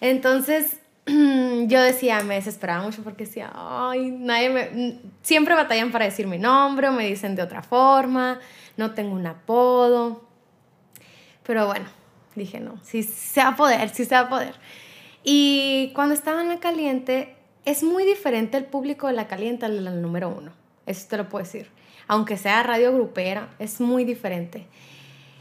[0.00, 0.79] Entonces,
[1.66, 5.00] yo decía, me desesperaba mucho porque decía, ay, nadie me...
[5.22, 8.40] Siempre batallan para decir mi nombre o me dicen de otra forma,
[8.76, 10.24] no tengo un apodo.
[11.46, 11.86] Pero bueno,
[12.34, 14.54] dije, no, sí se va a poder, sí se va a poder.
[15.24, 20.02] Y cuando estaba en la caliente, es muy diferente el público de la caliente al
[20.02, 20.52] número uno.
[20.86, 21.70] Eso te lo puedo decir.
[22.08, 24.66] Aunque sea radio grupera, es muy diferente.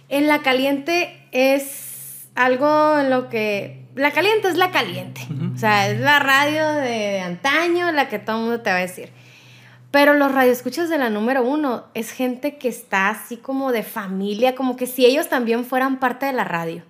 [0.10, 3.86] En la caliente es algo en lo que...
[4.00, 5.20] La caliente es la caliente.
[5.54, 8.80] O sea, es la radio de antaño, la que todo el mundo te va a
[8.80, 9.12] decir.
[9.92, 14.56] Pero los radioescuchas de la número uno es gente que está así como de familia,
[14.56, 16.84] como que si ellos también fueran parte de la radio.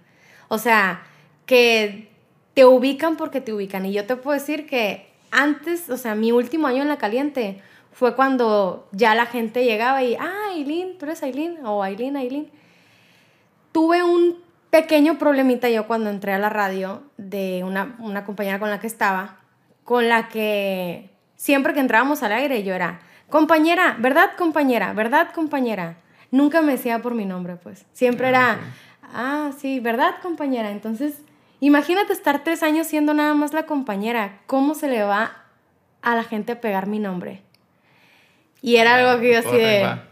[0.50, 1.02] O sea,
[1.48, 2.12] que
[2.54, 3.88] te ubican porque te ubican.
[3.88, 7.60] Y yo te puedo decir que antes, o sea, mi último año en la caliente
[7.92, 12.52] fue cuando ya la gente llegaba y, ah, Aileen, tú eres Aileen, o Aileen, Aileen.
[13.72, 18.70] Tuve un pequeño problemita yo cuando entré a la radio de una, una compañera con
[18.70, 19.38] la que estaba,
[19.84, 24.94] con la que siempre que entrábamos al aire yo era, compañera, ¿verdad compañera?
[24.94, 25.98] ¿Verdad compañera?
[26.32, 27.86] Nunca me decía por mi nombre, pues.
[27.94, 28.60] Siempre ah, era,
[29.14, 30.70] ah, sí, ¿verdad compañera?
[30.70, 31.16] Entonces
[31.62, 34.40] Imagínate estar tres años siendo nada más la compañera.
[34.46, 35.44] ¿Cómo se le va
[36.02, 37.42] a la gente a pegar mi nombre?
[38.62, 40.09] Y era algo que yo así de...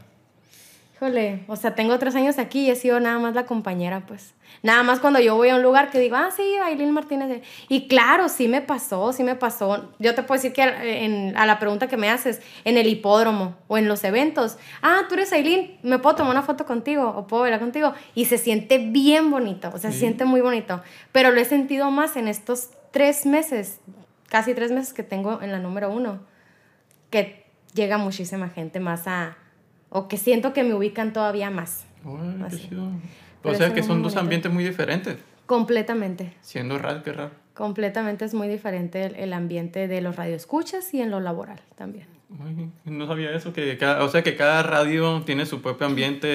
[0.97, 4.33] Híjole, o sea, tengo tres años aquí y he sido nada más la compañera, pues.
[4.63, 7.43] Nada más cuando yo voy a un lugar que digo, ah, sí, Aileen Martínez.
[7.69, 9.93] Y claro, sí me pasó, sí me pasó.
[9.99, 13.77] Yo te puedo decir que a la pregunta que me haces, en el hipódromo o
[13.77, 17.43] en los eventos, ah, tú eres Aileen, ¿me puedo tomar una foto contigo o puedo
[17.43, 17.93] verla contigo?
[18.15, 20.81] Y se siente bien bonito, o sea, se siente muy bonito.
[21.12, 23.81] Pero lo he sentido más en estos tres meses,
[24.29, 26.21] casi tres meses que tengo en la número uno,
[27.12, 29.38] que llega muchísima gente más a
[29.89, 31.86] o que siento que me ubican todavía más.
[33.43, 35.17] o sea que son dos ambientes muy diferentes.
[35.45, 36.34] Completamente.
[36.41, 37.32] Siendo raro, qué raro.
[37.54, 42.05] Completamente es muy diferente el, ambiente de los radioescuchas y en lo laboral también.
[42.86, 46.28] no sabía eso, que o sea que cada radio tiene su propio ambiente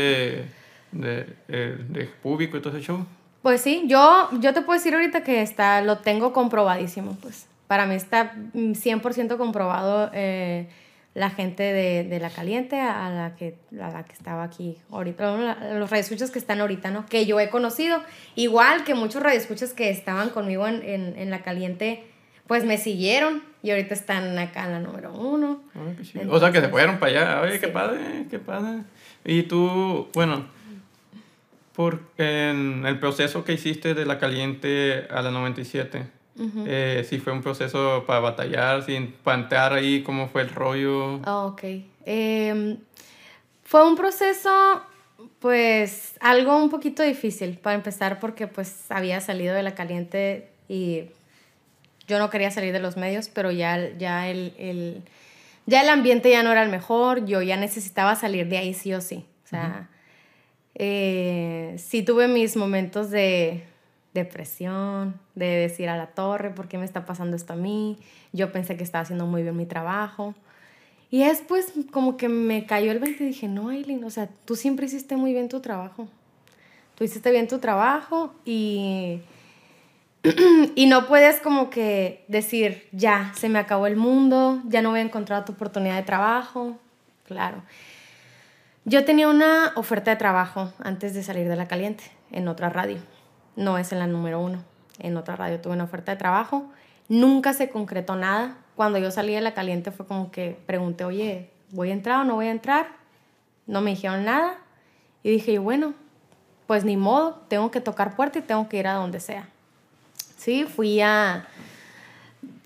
[0.91, 3.07] de, eh, de público y todo ese show.
[3.43, 7.47] Pues sí, yo, yo te puedo decir ahorita que está, lo tengo comprobadísimo, pues.
[7.67, 10.69] Para mí está 100% comprobado eh,
[11.15, 15.75] la gente de, de, la caliente a la que, a la que estaba aquí ahorita,
[15.75, 17.05] los radioescuchas que están ahorita, ¿no?
[17.07, 18.03] Que yo he conocido,
[18.35, 22.05] igual que muchos radioescuchas que estaban conmigo en, en, en la caliente
[22.47, 25.63] pues me siguieron y ahorita están acá en la número uno.
[26.29, 27.41] o sea, que se fueron para allá.
[27.43, 28.83] Oye, qué padre, qué padre.
[29.25, 30.47] Y tú, bueno,
[31.75, 36.05] por en el proceso que hiciste de la caliente a la 97,
[36.67, 41.21] eh, si fue un proceso para batallar, sin pantear ahí, ¿cómo fue el rollo?
[41.25, 41.63] Ah, ok.
[42.05, 42.79] Em,
[43.65, 44.83] fue un proceso,
[45.39, 51.05] pues, algo un poquito difícil, para empezar, porque pues había salido de la caliente y
[52.09, 55.03] yo no quería salir de los medios, pero ya, ya, el,
[55.67, 58.93] ya el ambiente ya no era el mejor, yo ya necesitaba salir de ahí sí
[58.95, 59.25] o sí.
[59.45, 59.89] O sea,
[60.75, 63.65] eh, sí tuve mis momentos de
[64.15, 67.99] depresión, de decir a la torre, ¿por qué me está pasando esto a mí?
[68.33, 70.35] Yo pensé que estaba haciendo muy bien mi trabajo.
[71.11, 74.57] Y después como que me cayó el 20 y dije, no, Aileen, o sea, tú
[74.57, 76.09] siempre hiciste muy bien tu trabajo.
[76.95, 79.21] Tú hiciste bien tu trabajo y
[80.77, 85.01] y no puedes como que decir, ya, se me acabó el mundo, ya no voy
[85.01, 86.79] a encontrar tu oportunidad de trabajo.
[87.27, 87.63] Claro.
[88.85, 92.99] Yo tenía una oferta de trabajo antes de salir de la caliente en otra radio.
[93.57, 94.63] No es en la número uno.
[94.99, 96.71] En otra radio tuve una oferta de trabajo.
[97.09, 98.57] Nunca se concretó nada.
[98.77, 102.25] Cuando yo salí de la caliente fue como que pregunté, oye, ¿voy a entrar o
[102.25, 102.87] no voy a entrar?
[103.67, 104.55] No me dijeron nada.
[105.23, 105.95] Y dije, bueno,
[106.67, 109.49] pues ni modo, tengo que tocar puerta y tengo que ir a donde sea.
[110.37, 111.47] Sí, fui a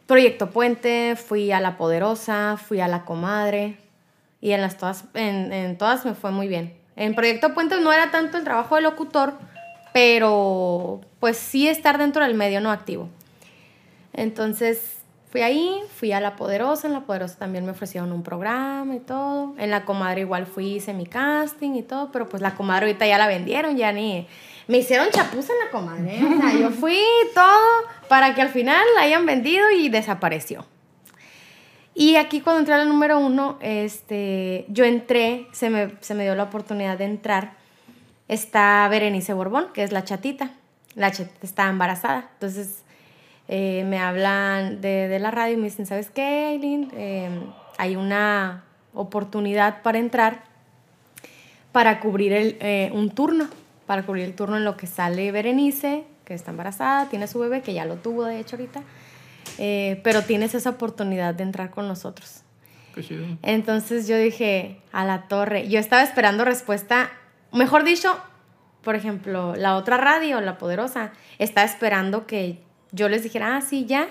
[0.07, 3.77] Proyecto Puente, fui a La Poderosa, fui a La Comadre
[4.41, 6.75] y en, las todas, en, todas me fue muy bien.
[6.95, 9.35] En Proyecto Puente no era tanto el trabajo de locutor,
[9.97, 13.09] pero pues sí estar dentro del medio no activo.
[14.13, 14.99] Entonces
[15.31, 19.01] fui ahí, fui a La Poderosa, en La Poderosa también me ofrecieron un programa y
[19.01, 19.55] todo.
[19.57, 23.17] En La Comadre igual fui, hice casting y todo, pero pues La Comadre ahorita ya
[23.17, 24.29] la vendieron, ya ni
[24.67, 26.23] me hicieron chapuza en la comadre.
[26.27, 27.01] O sea, yo fui
[27.35, 27.57] todo
[28.11, 30.67] para que al final la hayan vendido y desapareció.
[31.95, 36.35] Y aquí cuando entré a número uno, este, yo entré, se me, se me dio
[36.35, 37.56] la oportunidad de entrar.
[38.29, 40.51] Está Berenice Borbón, que es la chatita.
[40.95, 42.31] La chatita está embarazada.
[42.35, 42.83] Entonces
[43.49, 46.91] eh, me hablan de, de, la radio y me dicen, ¿sabes qué, Aileen?
[46.97, 47.43] Em,
[47.79, 48.65] hay una
[48.95, 50.45] oportunidad para entrar
[51.73, 53.49] para cubrir el, eh, un turno
[53.87, 57.63] para cubrir el turno en lo que sale Berenice, que está embarazada, tiene su bebé,
[57.63, 58.83] que ya lo tuvo de hecho ahorita,
[59.59, 62.43] eh, pero tienes esa oportunidad de entrar con nosotros.
[63.43, 67.11] Entonces yo dije, a la torre, yo estaba esperando respuesta,
[67.53, 68.17] mejor dicho,
[68.83, 73.87] por ejemplo, la otra radio, la poderosa, estaba esperando que yo les dijera, ah, sí,
[73.87, 74.09] ya,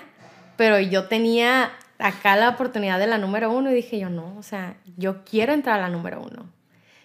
[0.56, 4.42] pero yo tenía acá la oportunidad de la número uno y dije yo, no, o
[4.42, 6.50] sea, yo quiero entrar a la número uno.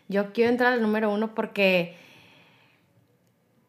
[0.07, 1.95] Yo quiero entrar a la número uno porque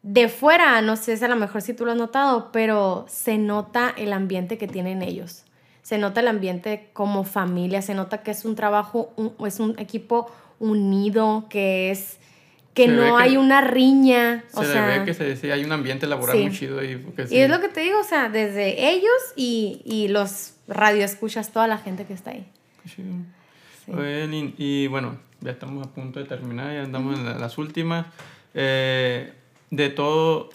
[0.01, 3.37] de fuera, no sé si a lo mejor si tú lo has notado, pero se
[3.37, 5.45] nota el ambiente que tienen ellos.
[5.81, 9.13] Se nota el ambiente como familia, se nota que es un trabajo,
[9.45, 12.19] es un equipo unido, que es
[12.73, 14.43] que no hay una riña.
[14.53, 16.83] Se o sea, ve que se, hay un ambiente laboral muy chido.
[16.83, 21.51] Y, y es lo que te digo, o sea, desde ellos y, y los radioescuchas,
[21.51, 22.47] toda la gente que está ahí.
[22.95, 23.03] Sí.
[24.57, 28.07] y bueno, ya estamos a punto de terminar, ya andamos en las últimas.
[28.53, 29.31] Eh,
[29.71, 30.49] de todo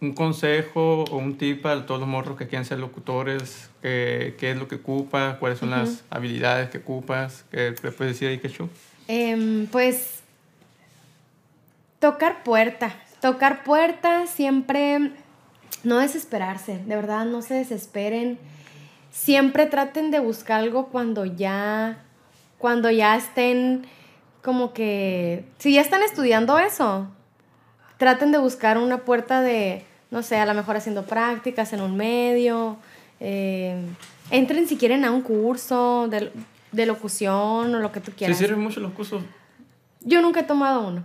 [0.00, 4.56] un consejo o un tip para todos los morros que quieren ser locutores, qué es
[4.56, 8.68] lo que ocupas, cuáles son las habilidades que ocupas, qué puedes decir ahí, Quechu?
[9.08, 10.17] Eh, pues
[11.98, 15.12] tocar puerta, tocar puerta siempre,
[15.84, 18.38] no desesperarse, de verdad no se desesperen,
[19.10, 21.98] siempre traten de buscar algo cuando ya,
[22.58, 23.86] cuando ya estén
[24.42, 27.08] como que, si ya están estudiando eso,
[27.98, 31.96] traten de buscar una puerta de, no sé, a lo mejor haciendo prácticas en un
[31.96, 32.76] medio.
[33.20, 33.76] Eh,
[34.30, 36.32] entren si quieren a un curso de,
[36.70, 38.38] de, locución o lo que tú quieras.
[38.38, 39.22] ¿Se sirven mucho los cursos?
[40.00, 41.04] Yo nunca he tomado uno.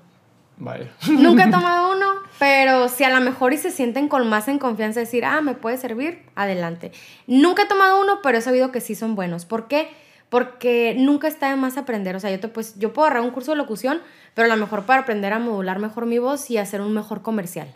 [0.57, 0.91] Vaya.
[1.07, 2.05] Nunca he tomado uno,
[2.39, 5.55] pero si a lo mejor y se sienten con más en confianza decir, ah, me
[5.55, 6.91] puede servir, adelante.
[7.27, 9.45] Nunca he tomado uno, pero he sabido que sí son buenos.
[9.45, 9.89] ¿Por qué?
[10.29, 12.15] Porque nunca está de más aprender.
[12.15, 14.01] O sea, yo, te, pues, yo puedo agarrar un curso de locución,
[14.33, 17.21] pero a lo mejor para aprender a modular mejor mi voz y hacer un mejor
[17.21, 17.73] comercial,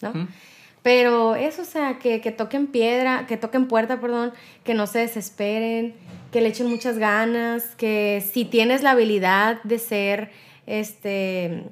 [0.00, 0.12] ¿no?
[0.82, 4.32] Pero eso, o sea, que, que, toquen piedra, que toquen puerta, perdón,
[4.64, 5.94] que no se desesperen,
[6.32, 10.30] que le echen muchas ganas, que si tienes la habilidad de ser,
[10.66, 11.64] este,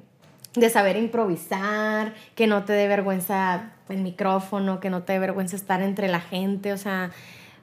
[0.55, 5.55] de saber improvisar, que no te dé vergüenza el micrófono, que no te dé vergüenza
[5.55, 7.11] estar entre la gente, o sea,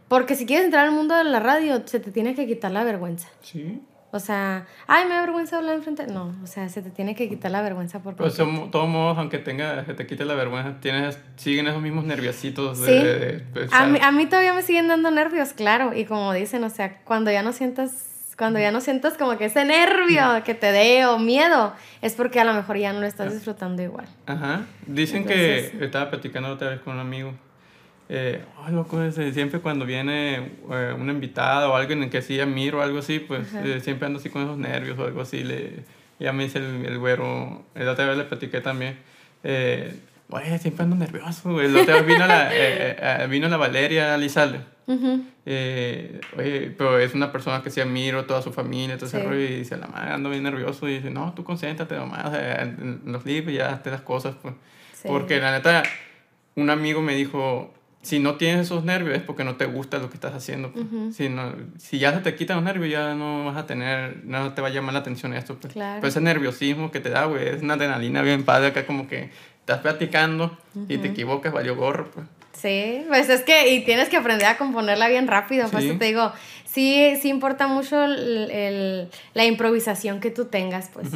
[0.09, 2.85] porque si quieres entrar al mundo de la radio, se te tiene que quitar la
[2.85, 3.29] vergüenza.
[3.43, 3.81] Sí.
[4.13, 6.07] O sea, ay, me da vergüenza hablar enfrente.
[6.07, 9.19] No, o sea, se te tiene que quitar la vergüenza por Pues de todos modos,
[9.19, 12.81] aunque tenga, se te quite la vergüenza, tienes, siguen esos mismos nerviositos.
[12.81, 15.95] De, pues, a, mí, a mí todavía me siguen dando nervios, claro.
[15.95, 19.47] Y como dicen, o sea, cuando ya no sientas cuando ya no sientas como que
[19.47, 21.73] ese nervio que te dé o miedo,
[22.03, 24.07] es porque a lo mejor ya no lo estás disfrutando igual.
[24.27, 24.67] Ajá.
[24.87, 27.33] Dicen que estaba platicando otra vez con un amigo
[28.09, 32.79] eh, oh, loco, siempre cuando viene eh, una invitada o alguien en que sí admiro
[32.79, 35.43] o algo así, pues eh, siempre ando así con esos nervios o algo así.
[35.43, 35.85] Le,
[36.21, 38.99] ya me dice el, el güero, el otra vez le platiqué también.
[39.43, 39.93] Eh,
[40.31, 41.55] Oye, siempre ando nervioso.
[41.55, 41.73] Vez
[42.07, 44.61] vino la, eh, eh, vino la Valeria Lizalde.
[44.87, 46.21] oye,
[46.77, 49.77] pero es una persona que sí admiro, toda su familia, todo ese rollo, y dice,
[49.77, 50.89] la madre, ando bien nervioso.
[50.89, 54.35] Y dice, no, tú concéntrate nomás en los libros y ya hazte las cosas.
[54.43, 54.55] Pues.
[55.05, 55.85] Porque la neta,
[56.57, 57.73] un amigo me dijo,
[58.07, 60.73] si no tienes esos nervios es porque no te gusta lo que estás haciendo.
[60.73, 61.17] Pues.
[61.17, 64.53] si, no, si ya se te quitan los nervios, ya no vas a tener, no
[64.55, 65.57] te va a llamar la atención esto.
[65.57, 65.75] Pues.
[65.75, 69.31] Pero ese nerviosismo que te da, güey, es una adrenalina bien padre acá como que
[69.67, 70.57] estás platicando
[70.89, 72.09] y te equivocas, valió gorro.
[72.13, 72.27] Pues.
[72.53, 76.31] Sí, pues es que, y tienes que aprender a componerla bien rápido, pues te digo,
[76.65, 81.09] sí, sí importa mucho el, la improvisación que tú tengas, pues.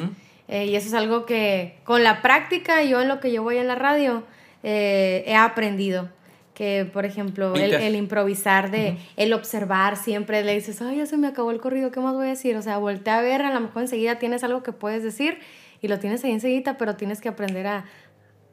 [0.48, 3.56] Eh, y eso es algo que con la práctica, yo en lo que yo voy
[3.56, 4.24] en la radio,
[4.64, 6.08] eh, he aprendido
[6.52, 11.16] que, por ejemplo, el, el improvisar, de el observar, siempre le dices, ay, ya se
[11.16, 12.56] me acabó el corrido, ¿qué más voy a decir?
[12.56, 15.38] O sea, voltea a ver, a lo mejor enseguida tienes algo que puedes decir
[15.80, 17.84] y lo tienes ahí enseguida, pero tienes que aprender a,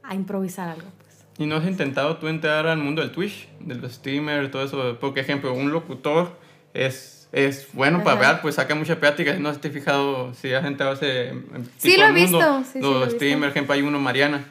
[0.07, 0.87] a improvisar algo.
[0.97, 1.25] Pues.
[1.37, 4.99] ¿Y no has intentado tú entrar al mundo del Twitch, del streamer, todo eso?
[4.99, 6.37] Por ejemplo, un locutor
[6.73, 9.33] es, es bueno para ver, pues saca mucha práctica.
[9.33, 11.33] No has fijado si has entrado ese
[11.77, 12.63] Sí, lo he visto.
[12.71, 14.45] Sí, los streamers, ejemplo, hay uno, Mariana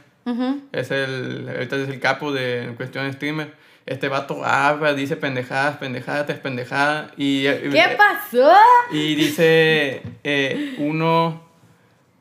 [0.72, 3.54] es el, ahorita es el capo de en cuestión de streamer.
[3.86, 7.12] Este vato habla, dice pendejadas, pendejadas, es pendejada.
[7.16, 8.52] Y, ¿Qué pasó?
[8.90, 11.45] Y dice, eh, uno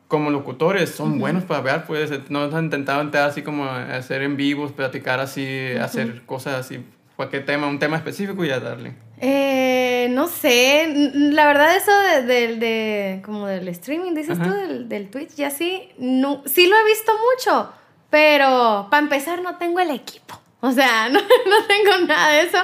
[0.08, 4.38] como locutores son buenos para hablar, pues no han intentado entrar así como hacer en
[4.38, 6.86] vivos, platicar así, hacer cosas así,
[7.16, 8.94] cualquier tema, un tema específico y ya darle.
[9.20, 11.92] Eh, no sé, la verdad eso
[12.26, 16.76] de, de, como del streaming, dices tú, del, del Twitch, ya sí, no, sí lo
[16.76, 17.72] he visto mucho,
[18.10, 20.40] pero para empezar no tengo el equipo.
[20.62, 22.58] O sea, no, no, tengo nada de eso.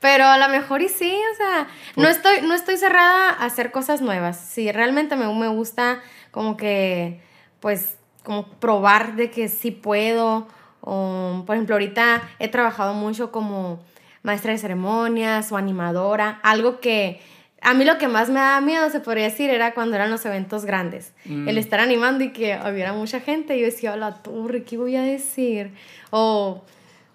[0.00, 3.70] Pero a lo mejor y sí, o sea, no estoy, no estoy cerrada a hacer
[3.70, 4.40] cosas nuevas.
[4.40, 7.20] Si realmente me, me gusta como que,
[7.60, 10.46] pues, como probar de que sí puedo.
[10.80, 13.80] O, por ejemplo, ahorita he trabajado mucho como
[14.22, 17.20] maestra de ceremonias o animadora, algo que
[17.62, 20.24] a mí lo que más me daba miedo, se podría decir, era cuando eran los
[20.24, 21.12] eventos grandes.
[21.26, 21.48] Mm.
[21.48, 23.56] El estar animando y que hubiera mucha gente.
[23.56, 25.72] Y yo decía, la torre, ¿qué voy a decir?
[26.10, 26.62] O,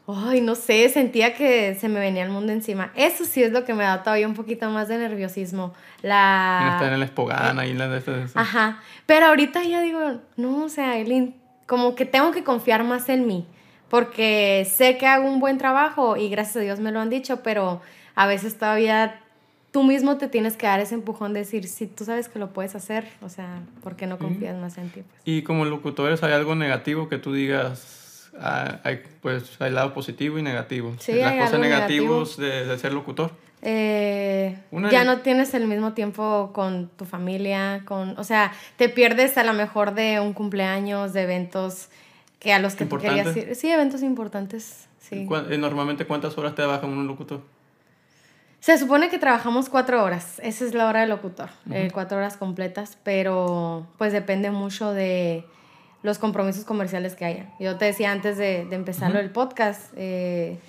[0.08, 2.92] ay, no sé, sentía que se me venía el mundo encima.
[2.96, 5.74] Eso sí es lo que me da todavía un poquito más de nerviosismo.
[6.02, 6.74] La...
[6.74, 8.36] Estar en la espogana y la de esas.
[8.36, 8.82] Ajá.
[9.06, 11.36] Pero ahorita ya digo, no, o sea, Eileen,
[11.66, 13.48] como que tengo que confiar más en mí.
[13.90, 17.42] Porque sé que hago un buen trabajo y gracias a Dios me lo han dicho,
[17.44, 17.82] pero
[18.16, 19.22] a veces todavía
[19.72, 22.52] tú mismo te tienes que dar ese empujón de decir, si tú sabes que lo
[22.52, 25.02] puedes hacer, o sea, ¿por qué no confías más en ti?
[25.02, 25.22] Pues?
[25.26, 27.95] Y como locutores, ¿hay algo negativo que tú digas?
[28.40, 30.96] Ah, hay, pues hay lado positivo y negativo.
[31.00, 33.32] Sí, Las cosas negativas de, ser locutor.
[33.62, 34.58] Eh,
[34.92, 39.44] ya no tienes el mismo tiempo con tu familia, con, o sea, te pierdes a
[39.44, 41.90] lo mejor de un cumpleaños, de eventos
[42.40, 43.56] que a los que tú querías ir.
[43.56, 45.28] Sí, eventos importantes, sí.
[45.50, 47.42] Eh, normalmente, ¿cuántas horas te trabaja un locutor?
[48.60, 52.38] Se supone que trabajamos cuatro horas, esa es la hora del locutor, eh, cuatro horas
[52.38, 55.46] completas, pero pues depende mucho de
[56.06, 57.46] los compromisos comerciales que haya.
[57.60, 60.60] Yo te decía antes de, de empezar el podcast, eh,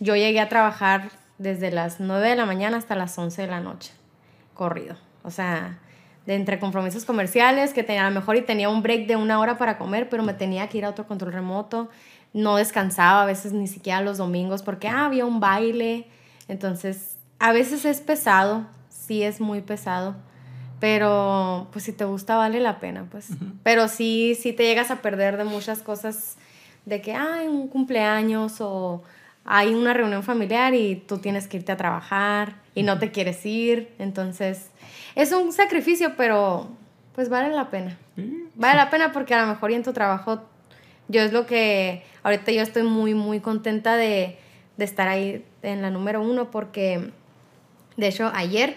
[0.00, 3.60] yo llegué a trabajar desde las 9 de la mañana hasta las 11 de la
[3.60, 3.92] noche,
[4.54, 4.96] corrido.
[5.22, 5.78] O sea,
[6.24, 9.38] de entre compromisos comerciales, que tenía a lo mejor y tenía un break de una
[9.38, 11.90] hora para comer, pero me tenía que ir a otro control remoto.
[12.32, 16.06] No descansaba a veces ni siquiera los domingos porque ah, había un baile.
[16.48, 20.16] Entonces a veces es pesado, sí es muy pesado,
[20.80, 23.28] pero pues si te gusta vale la pena, pues.
[23.62, 26.36] Pero sí, sí te llegas a perder de muchas cosas,
[26.84, 29.02] de que hay un cumpleaños o
[29.44, 33.44] hay una reunión familiar y tú tienes que irte a trabajar y no te quieres
[33.46, 34.70] ir, entonces
[35.14, 36.68] es un sacrificio, pero
[37.14, 37.96] pues vale la pena.
[38.54, 40.42] Vale la pena porque a lo mejor y en tu trabajo,
[41.08, 44.36] yo es lo que, ahorita yo estoy muy, muy contenta de,
[44.76, 47.12] de estar ahí en la número uno porque
[47.96, 48.76] de hecho, ayer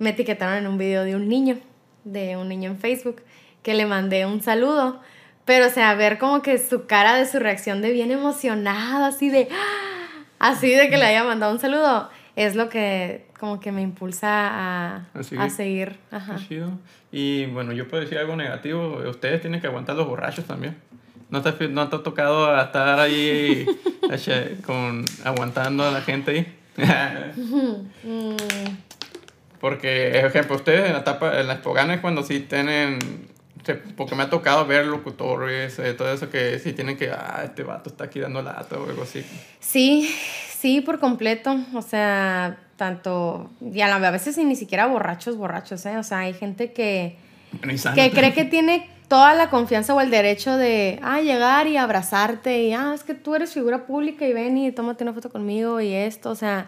[0.00, 1.58] me etiquetaron en un video de un niño,
[2.02, 3.22] de un niño en Facebook,
[3.62, 5.00] que le mandé un saludo.
[5.44, 9.28] Pero, o sea, ver como que su cara de su reacción de bien emocionado, así
[9.28, 9.46] de...
[9.52, 9.90] ¡ah!
[10.40, 12.08] Así de que le haya mandado un saludo.
[12.34, 15.06] es lo que como que me impulsa a,
[15.38, 15.98] a seguir.
[16.10, 16.38] Ajá.
[17.12, 20.76] Y bueno, yo puedo decir algo negativo, ustedes tienen que aguantar los borrachos también.
[21.28, 23.66] ¿No te, no te ha tocado estar ahí
[24.66, 26.46] con, aguantando a la gente ahí?
[29.60, 32.98] Porque, ejemplo, ustedes en la etapa, en las poganas cuando sí tienen,
[33.96, 37.62] porque me ha tocado ver locutores, eh, todo eso que sí tienen que, ah, este
[37.62, 39.24] vato está aquí dando lata o algo así.
[39.60, 40.10] Sí,
[40.48, 41.58] sí, por completo.
[41.74, 45.98] O sea, tanto, y a, a veces ni siquiera borrachos, borrachos, ¿eh?
[45.98, 47.16] O sea, hay gente que,
[47.94, 52.62] que cree que tiene toda la confianza o el derecho de, ah, llegar y abrazarte
[52.62, 55.82] y, ah, es que tú eres figura pública y ven y tómate una foto conmigo
[55.82, 56.66] y esto, o sea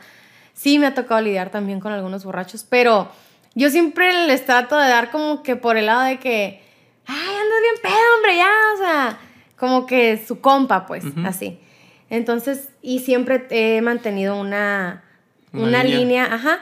[0.55, 3.09] sí me ha tocado lidiar también con algunos borrachos, pero
[3.55, 6.63] yo siempre les trato de dar como que por el lado de que,
[7.07, 9.19] ay, andas bien pedo, hombre, ya, o sea,
[9.57, 11.61] como que su compa, pues, así.
[12.09, 15.05] Entonces, y siempre he mantenido una,
[15.53, 16.33] una, línea.
[16.33, 16.61] ajá.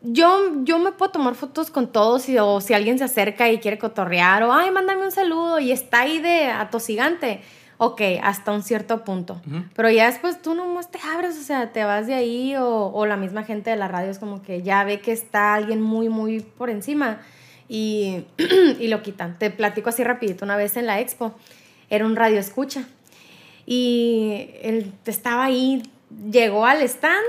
[0.00, 3.58] Yo, yo me puedo tomar fotos con todos y, o si alguien se acerca y
[3.58, 7.42] quiere cotorrear o, ay, mándame un saludo y está ahí de atosigante
[7.78, 9.40] ok, hasta un cierto punto.
[9.74, 13.06] Pero ya después tú nomás te abres, o sea, te vas de ahí o, o,
[13.06, 16.08] la misma gente de la radio es como que ya ve que está alguien muy,
[16.08, 17.20] muy por encima
[17.68, 18.24] y,
[18.80, 19.38] y lo quitan.
[19.38, 21.34] Te platico así rapidito, una vez en la expo,
[21.88, 22.84] era un radio escucha
[23.64, 25.82] y él estaba ahí,
[26.30, 27.26] llegó al stand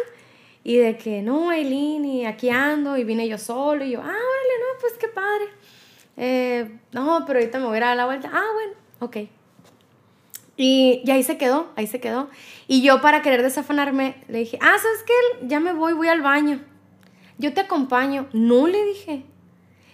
[0.64, 4.04] y de que, no, Aileen, y aquí ando, y vine yo solo, y yo, ah,
[4.04, 5.46] órale, no, pues qué padre.
[6.18, 8.30] Eh, no, pero ahorita me voy a dar la vuelta.
[8.32, 9.30] Ah, bueno, ok.
[10.62, 12.30] Y, ahí se quedó, ahí se quedó.
[12.68, 15.48] Y yo para querer desafanarme le dije, ah, ¿sabes qué?
[15.48, 16.60] Ya me voy, voy al baño.
[17.38, 18.28] Yo te acompaño.
[18.34, 19.24] No le dije.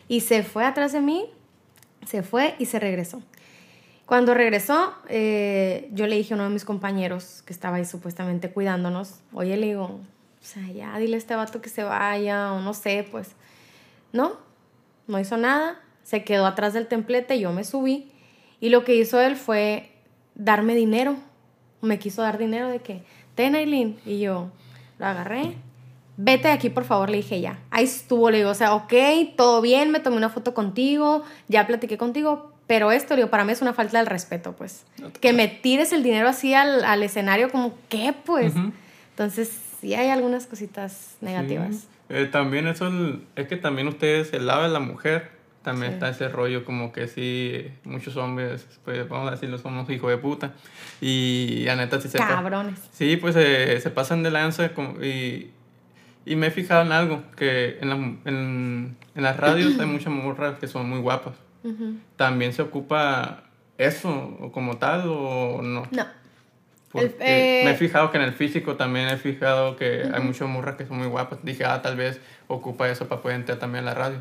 [0.07, 1.29] Y se fue atrás de mí,
[2.07, 3.21] se fue y se regresó.
[4.07, 8.49] Cuando regresó, eh, yo le dije a uno de mis compañeros que estaba ahí supuestamente
[8.49, 9.99] cuidándonos, oye, le digo, o
[10.41, 13.35] sea, ya dile a este vato que se vaya, o no sé, pues.
[14.13, 14.37] No,
[15.05, 18.11] no hizo nada, se quedó atrás del templete, yo me subí,
[18.59, 19.94] y lo que hizo él fue
[20.35, 21.15] darme dinero.
[21.81, 23.03] Me quiso dar dinero de que,
[23.35, 23.97] ten Aileen.
[24.05, 24.49] Y yo
[24.99, 25.55] lo agarré.
[26.17, 27.59] Vete de aquí, por favor, le dije ya.
[27.71, 28.93] Ahí estuvo, le digo, o sea, ok,
[29.35, 33.51] todo bien, me tomé una foto contigo, ya platiqué contigo, pero esto, digo, para mí
[33.51, 34.85] es una falta de respeto, pues.
[35.19, 38.53] que me tires el dinero así al, al escenario, como, ¿qué, pues?
[39.09, 41.87] Entonces, sí hay algunas cositas negativas.
[42.07, 42.89] Eh, también eso,
[43.35, 45.31] es que también ustedes, el lado de la mujer,
[45.65, 50.11] también está ese rollo como que sí, muchos hombres, pues vamos a decirlo, somos hijos
[50.11, 50.53] de puta.
[51.01, 52.19] Y la neta sí se...
[52.19, 52.79] Cabrones.
[52.91, 55.49] Sí, pues eh, se pasan de lanza y,
[56.25, 60.13] y me he fijado en algo, que en, la, en, en las radios hay muchas
[60.13, 61.33] morras que son muy guapas.
[62.15, 63.43] ¿También se ocupa
[63.79, 65.87] eso como tal o no?
[65.89, 66.05] No.
[66.91, 70.47] Porque me he eh, fijado que en el físico también he fijado que hay muchas
[70.47, 71.39] morras que son muy guapas.
[71.41, 74.17] Dije, ah, tal vez ocupa eso para poder entrar también a la radio.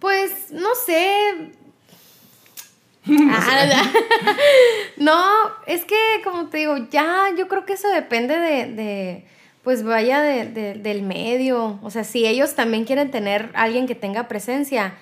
[0.00, 1.52] Pues no sé.
[3.32, 3.74] Ah,
[4.98, 5.24] no,
[5.66, 9.26] es que como te digo, ya yo creo que eso depende de,
[9.64, 11.78] pues vaya del medio.
[11.82, 14.94] O sea, si ellos también quieren tener alguien que tenga presencia,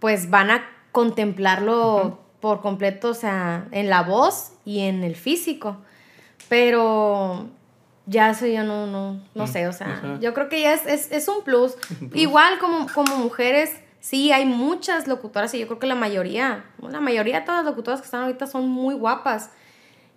[0.00, 5.78] pues van a contemplarlo por completo, o sea, en la voz y en el físico.
[6.48, 7.48] Pero
[8.06, 11.10] ya eso yo no, no, no mm, sé, o sea, yo creo que ya es,
[11.10, 11.74] es, un, plus.
[12.12, 13.70] Igual como, como mujeres
[14.04, 17.70] Sí, hay muchas locutoras y yo creo que la mayoría, la mayoría de todas las
[17.70, 19.48] locutoras que están ahorita son muy guapas.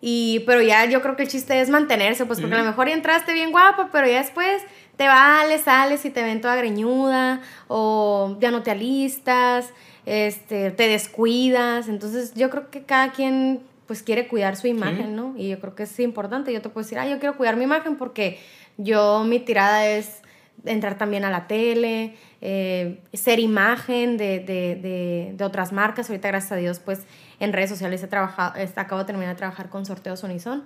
[0.02, 2.90] Y, pero ya yo creo que el chiste es mantenerse, pues porque a lo mejor
[2.90, 4.62] ya entraste bien guapa, pero ya después
[4.98, 9.70] te vales, sales y te ven toda greñuda, o ya no te alistas,
[10.06, 11.88] este, te descuidas.
[11.88, 15.34] Entonces yo creo que cada quien pues quiere cuidar su imagen, ¿no?
[15.38, 16.52] Y yo creo que es importante.
[16.52, 18.38] Yo te puedo decir, ah, yo quiero cuidar mi imagen porque
[18.76, 20.24] yo mi tirada es
[20.66, 26.10] entrar también a la tele, eh, ser imagen de, de, de, otras marcas.
[26.10, 27.06] Ahorita, gracias a Dios, pues
[27.40, 30.64] en redes sociales he trabajado, acabo de terminar de trabajar con Sorteos Unison.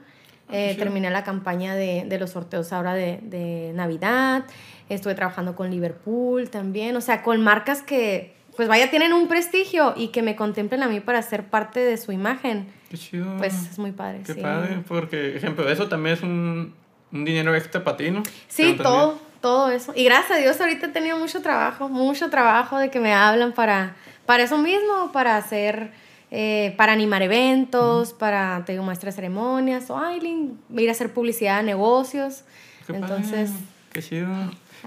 [0.48, 4.44] Ah, eh, terminé la campaña de, de, los sorteos ahora de, de, Navidad.
[4.90, 6.96] Estuve trabajando con Liverpool también.
[6.98, 10.90] O sea, con marcas que, pues vaya, tienen un prestigio y que me contemplen a
[10.90, 12.68] mí para ser parte de su imagen.
[12.90, 13.38] Qué chido.
[13.38, 14.24] Pues es muy padre.
[14.26, 16.74] Qué padre, porque, ejemplo, eso también es un,
[17.14, 18.24] un dinero extra para ti, ¿no?
[18.50, 19.92] Sí, todo todo eso.
[19.96, 23.52] Y gracias a Dios ahorita he tenido mucho trabajo, mucho trabajo de que me hablan
[23.52, 25.92] para, para eso mismo, para hacer,
[26.30, 31.12] eh, para animar eventos, para, te digo, maestra de ceremonias, o ay, ir a hacer
[31.12, 32.44] publicidad de negocios.
[32.88, 33.52] Entonces...
[33.92, 34.30] Qué chido.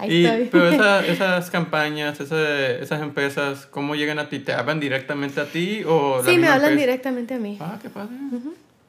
[0.07, 0.69] y, pero
[1.01, 4.39] esas campañas, esas, empresas, ¿cómo llegan a ti?
[4.39, 7.57] ¿Te hablan directamente a ti o Sí, me hablan directamente a mí.
[7.61, 8.15] Ah, qué padre.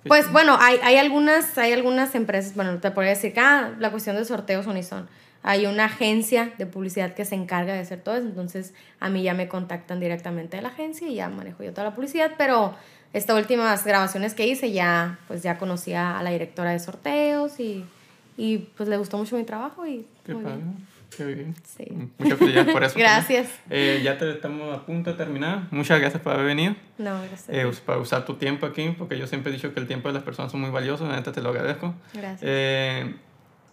[0.05, 3.91] Pues bueno, hay, hay, algunas, hay algunas empresas, bueno, te podría decir que ah, la
[3.91, 5.09] cuestión de sorteos Unison
[5.47, 9.23] hay una agencia de publicidad que se encarga de hacer todo eso, entonces a mí
[9.23, 12.75] ya me contactan directamente de la agencia y ya manejo yo toda la publicidad, pero
[13.13, 17.85] estas últimas grabaciones que hice ya, pues ya conocía a la directora de sorteos y,
[18.37, 20.05] y pues le gustó mucho mi trabajo y...
[20.25, 20.57] Qué muy padre.
[20.59, 20.87] bien.
[21.17, 21.55] Qué bien.
[21.65, 21.87] Sí.
[22.19, 22.99] Muchas felicidades por eso.
[22.99, 23.49] Gracias.
[23.71, 25.69] Eh, ya te, estamos a punto de terminar.
[25.71, 26.75] Muchas gracias por haber venido.
[26.99, 27.49] No, gracias.
[27.49, 30.15] eh, para usar tu tiempo aquí, porque yo siempre he dicho que el tiempo de
[30.15, 31.09] las personas son muy valiosos.
[31.09, 31.95] La neta te lo agradezco.
[32.13, 32.41] Gracias.
[32.45, 33.15] Eh,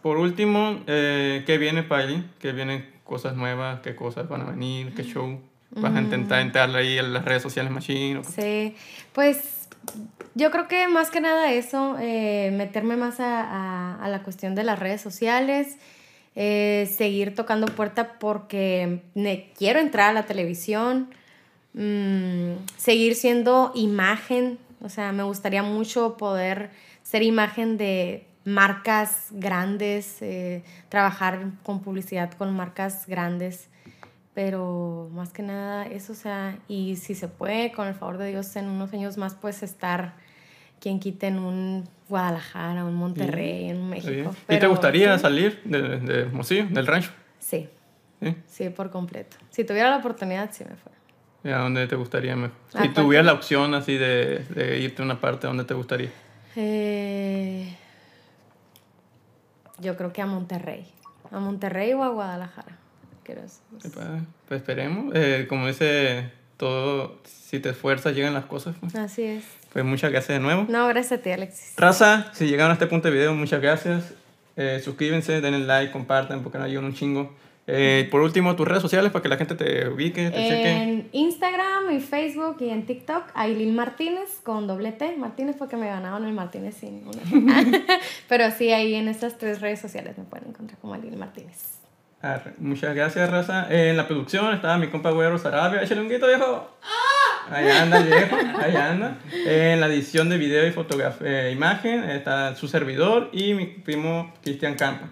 [0.04, 2.24] por último, eh, ¿qué viene para allí?
[2.40, 3.80] ¿Qué vienen cosas nuevas?
[3.82, 4.94] ¿Qué cosas van a venir?
[4.94, 5.40] ¿Qué show?
[5.72, 8.22] ¿Vas a intentar entrarle ahí en las redes sociales Machine?
[8.24, 8.76] Sí,
[9.14, 9.68] pues
[10.36, 14.54] yo creo que más que nada eso, eh, meterme más a, a- a la cuestión
[14.54, 15.78] de las redes sociales,
[16.36, 19.00] eh, seguir tocando puerta porque
[19.58, 21.10] quiero entrar a la televisión,
[21.74, 26.70] mm, seguir siendo imagen, o sea, me gustaría mucho poder
[27.04, 33.70] ser imagen de marcas grandes, eh, trabajar con publicidad con marcas grandes
[34.34, 38.30] pero más que nada eso, o sea, y si se puede, con el favor de
[38.30, 40.14] Dios, en unos años más, pues estar,
[40.80, 44.26] quien quite en un Guadalajara, un Monterrey, en Está bien.
[44.26, 44.36] México.
[44.50, 47.12] ¿Y te gustaría sí, salir de, de del rancho?
[47.40, 47.70] Sí,
[48.22, 48.36] ¿Sí?
[48.48, 49.38] sí, por completo.
[49.50, 50.98] Si tuviera la oportunidad, sí me fuera.
[51.44, 52.58] ¿Y ¿A dónde te gustaría mejor?
[52.74, 55.66] ¿A Si cuál tuvieras la opción así de, de irte a una parte, ¿a dónde
[55.66, 56.10] te gustaría?
[56.56, 57.76] Eh,
[59.84, 60.86] yo creo que a Monterrey.
[61.32, 62.78] A Monterrey o a Guadalajara.
[63.24, 63.62] Pues
[64.50, 65.14] esperemos.
[65.16, 68.76] Eh, como dice todo, si te esfuerzas, llegan las cosas.
[68.80, 69.44] Pues, Así es.
[69.72, 70.66] Pues muchas gracias de nuevo.
[70.70, 71.74] No, gracias a ti, Alexis.
[71.78, 74.14] Raza, si llegaron a este punto de video, muchas gracias.
[74.56, 77.34] Eh, suscríbanse, denle like, compartan, porque nos ayudan un chingo.
[77.66, 80.72] Eh, por último, tus redes sociales para que la gente te ubique, te cheque.
[80.72, 85.16] En Instagram y Facebook y en TikTok, Ailín Martínez con doble T.
[85.18, 87.22] Martínez porque me ganaron el Martínez sin una.
[88.28, 91.80] Pero sí, ahí en esas tres redes sociales me pueden encontrar como Ailín Martínez.
[92.22, 93.68] Arre, Muchas gracias, Raza.
[93.70, 95.84] Eh, en la producción estaba mi compa Güero Sarabia.
[95.84, 96.70] Échale un grito, viejo.
[97.50, 99.18] Ahí anda viejo, ahí anda.
[99.34, 104.34] Eh, en la edición de video y fotografía, imagen está su servidor y mi primo
[104.42, 105.10] Cristian Campa.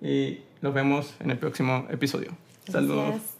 [0.00, 2.32] Y los vemos en el próximo episodio.
[2.70, 3.08] Saludos.
[3.08, 3.35] Gracias.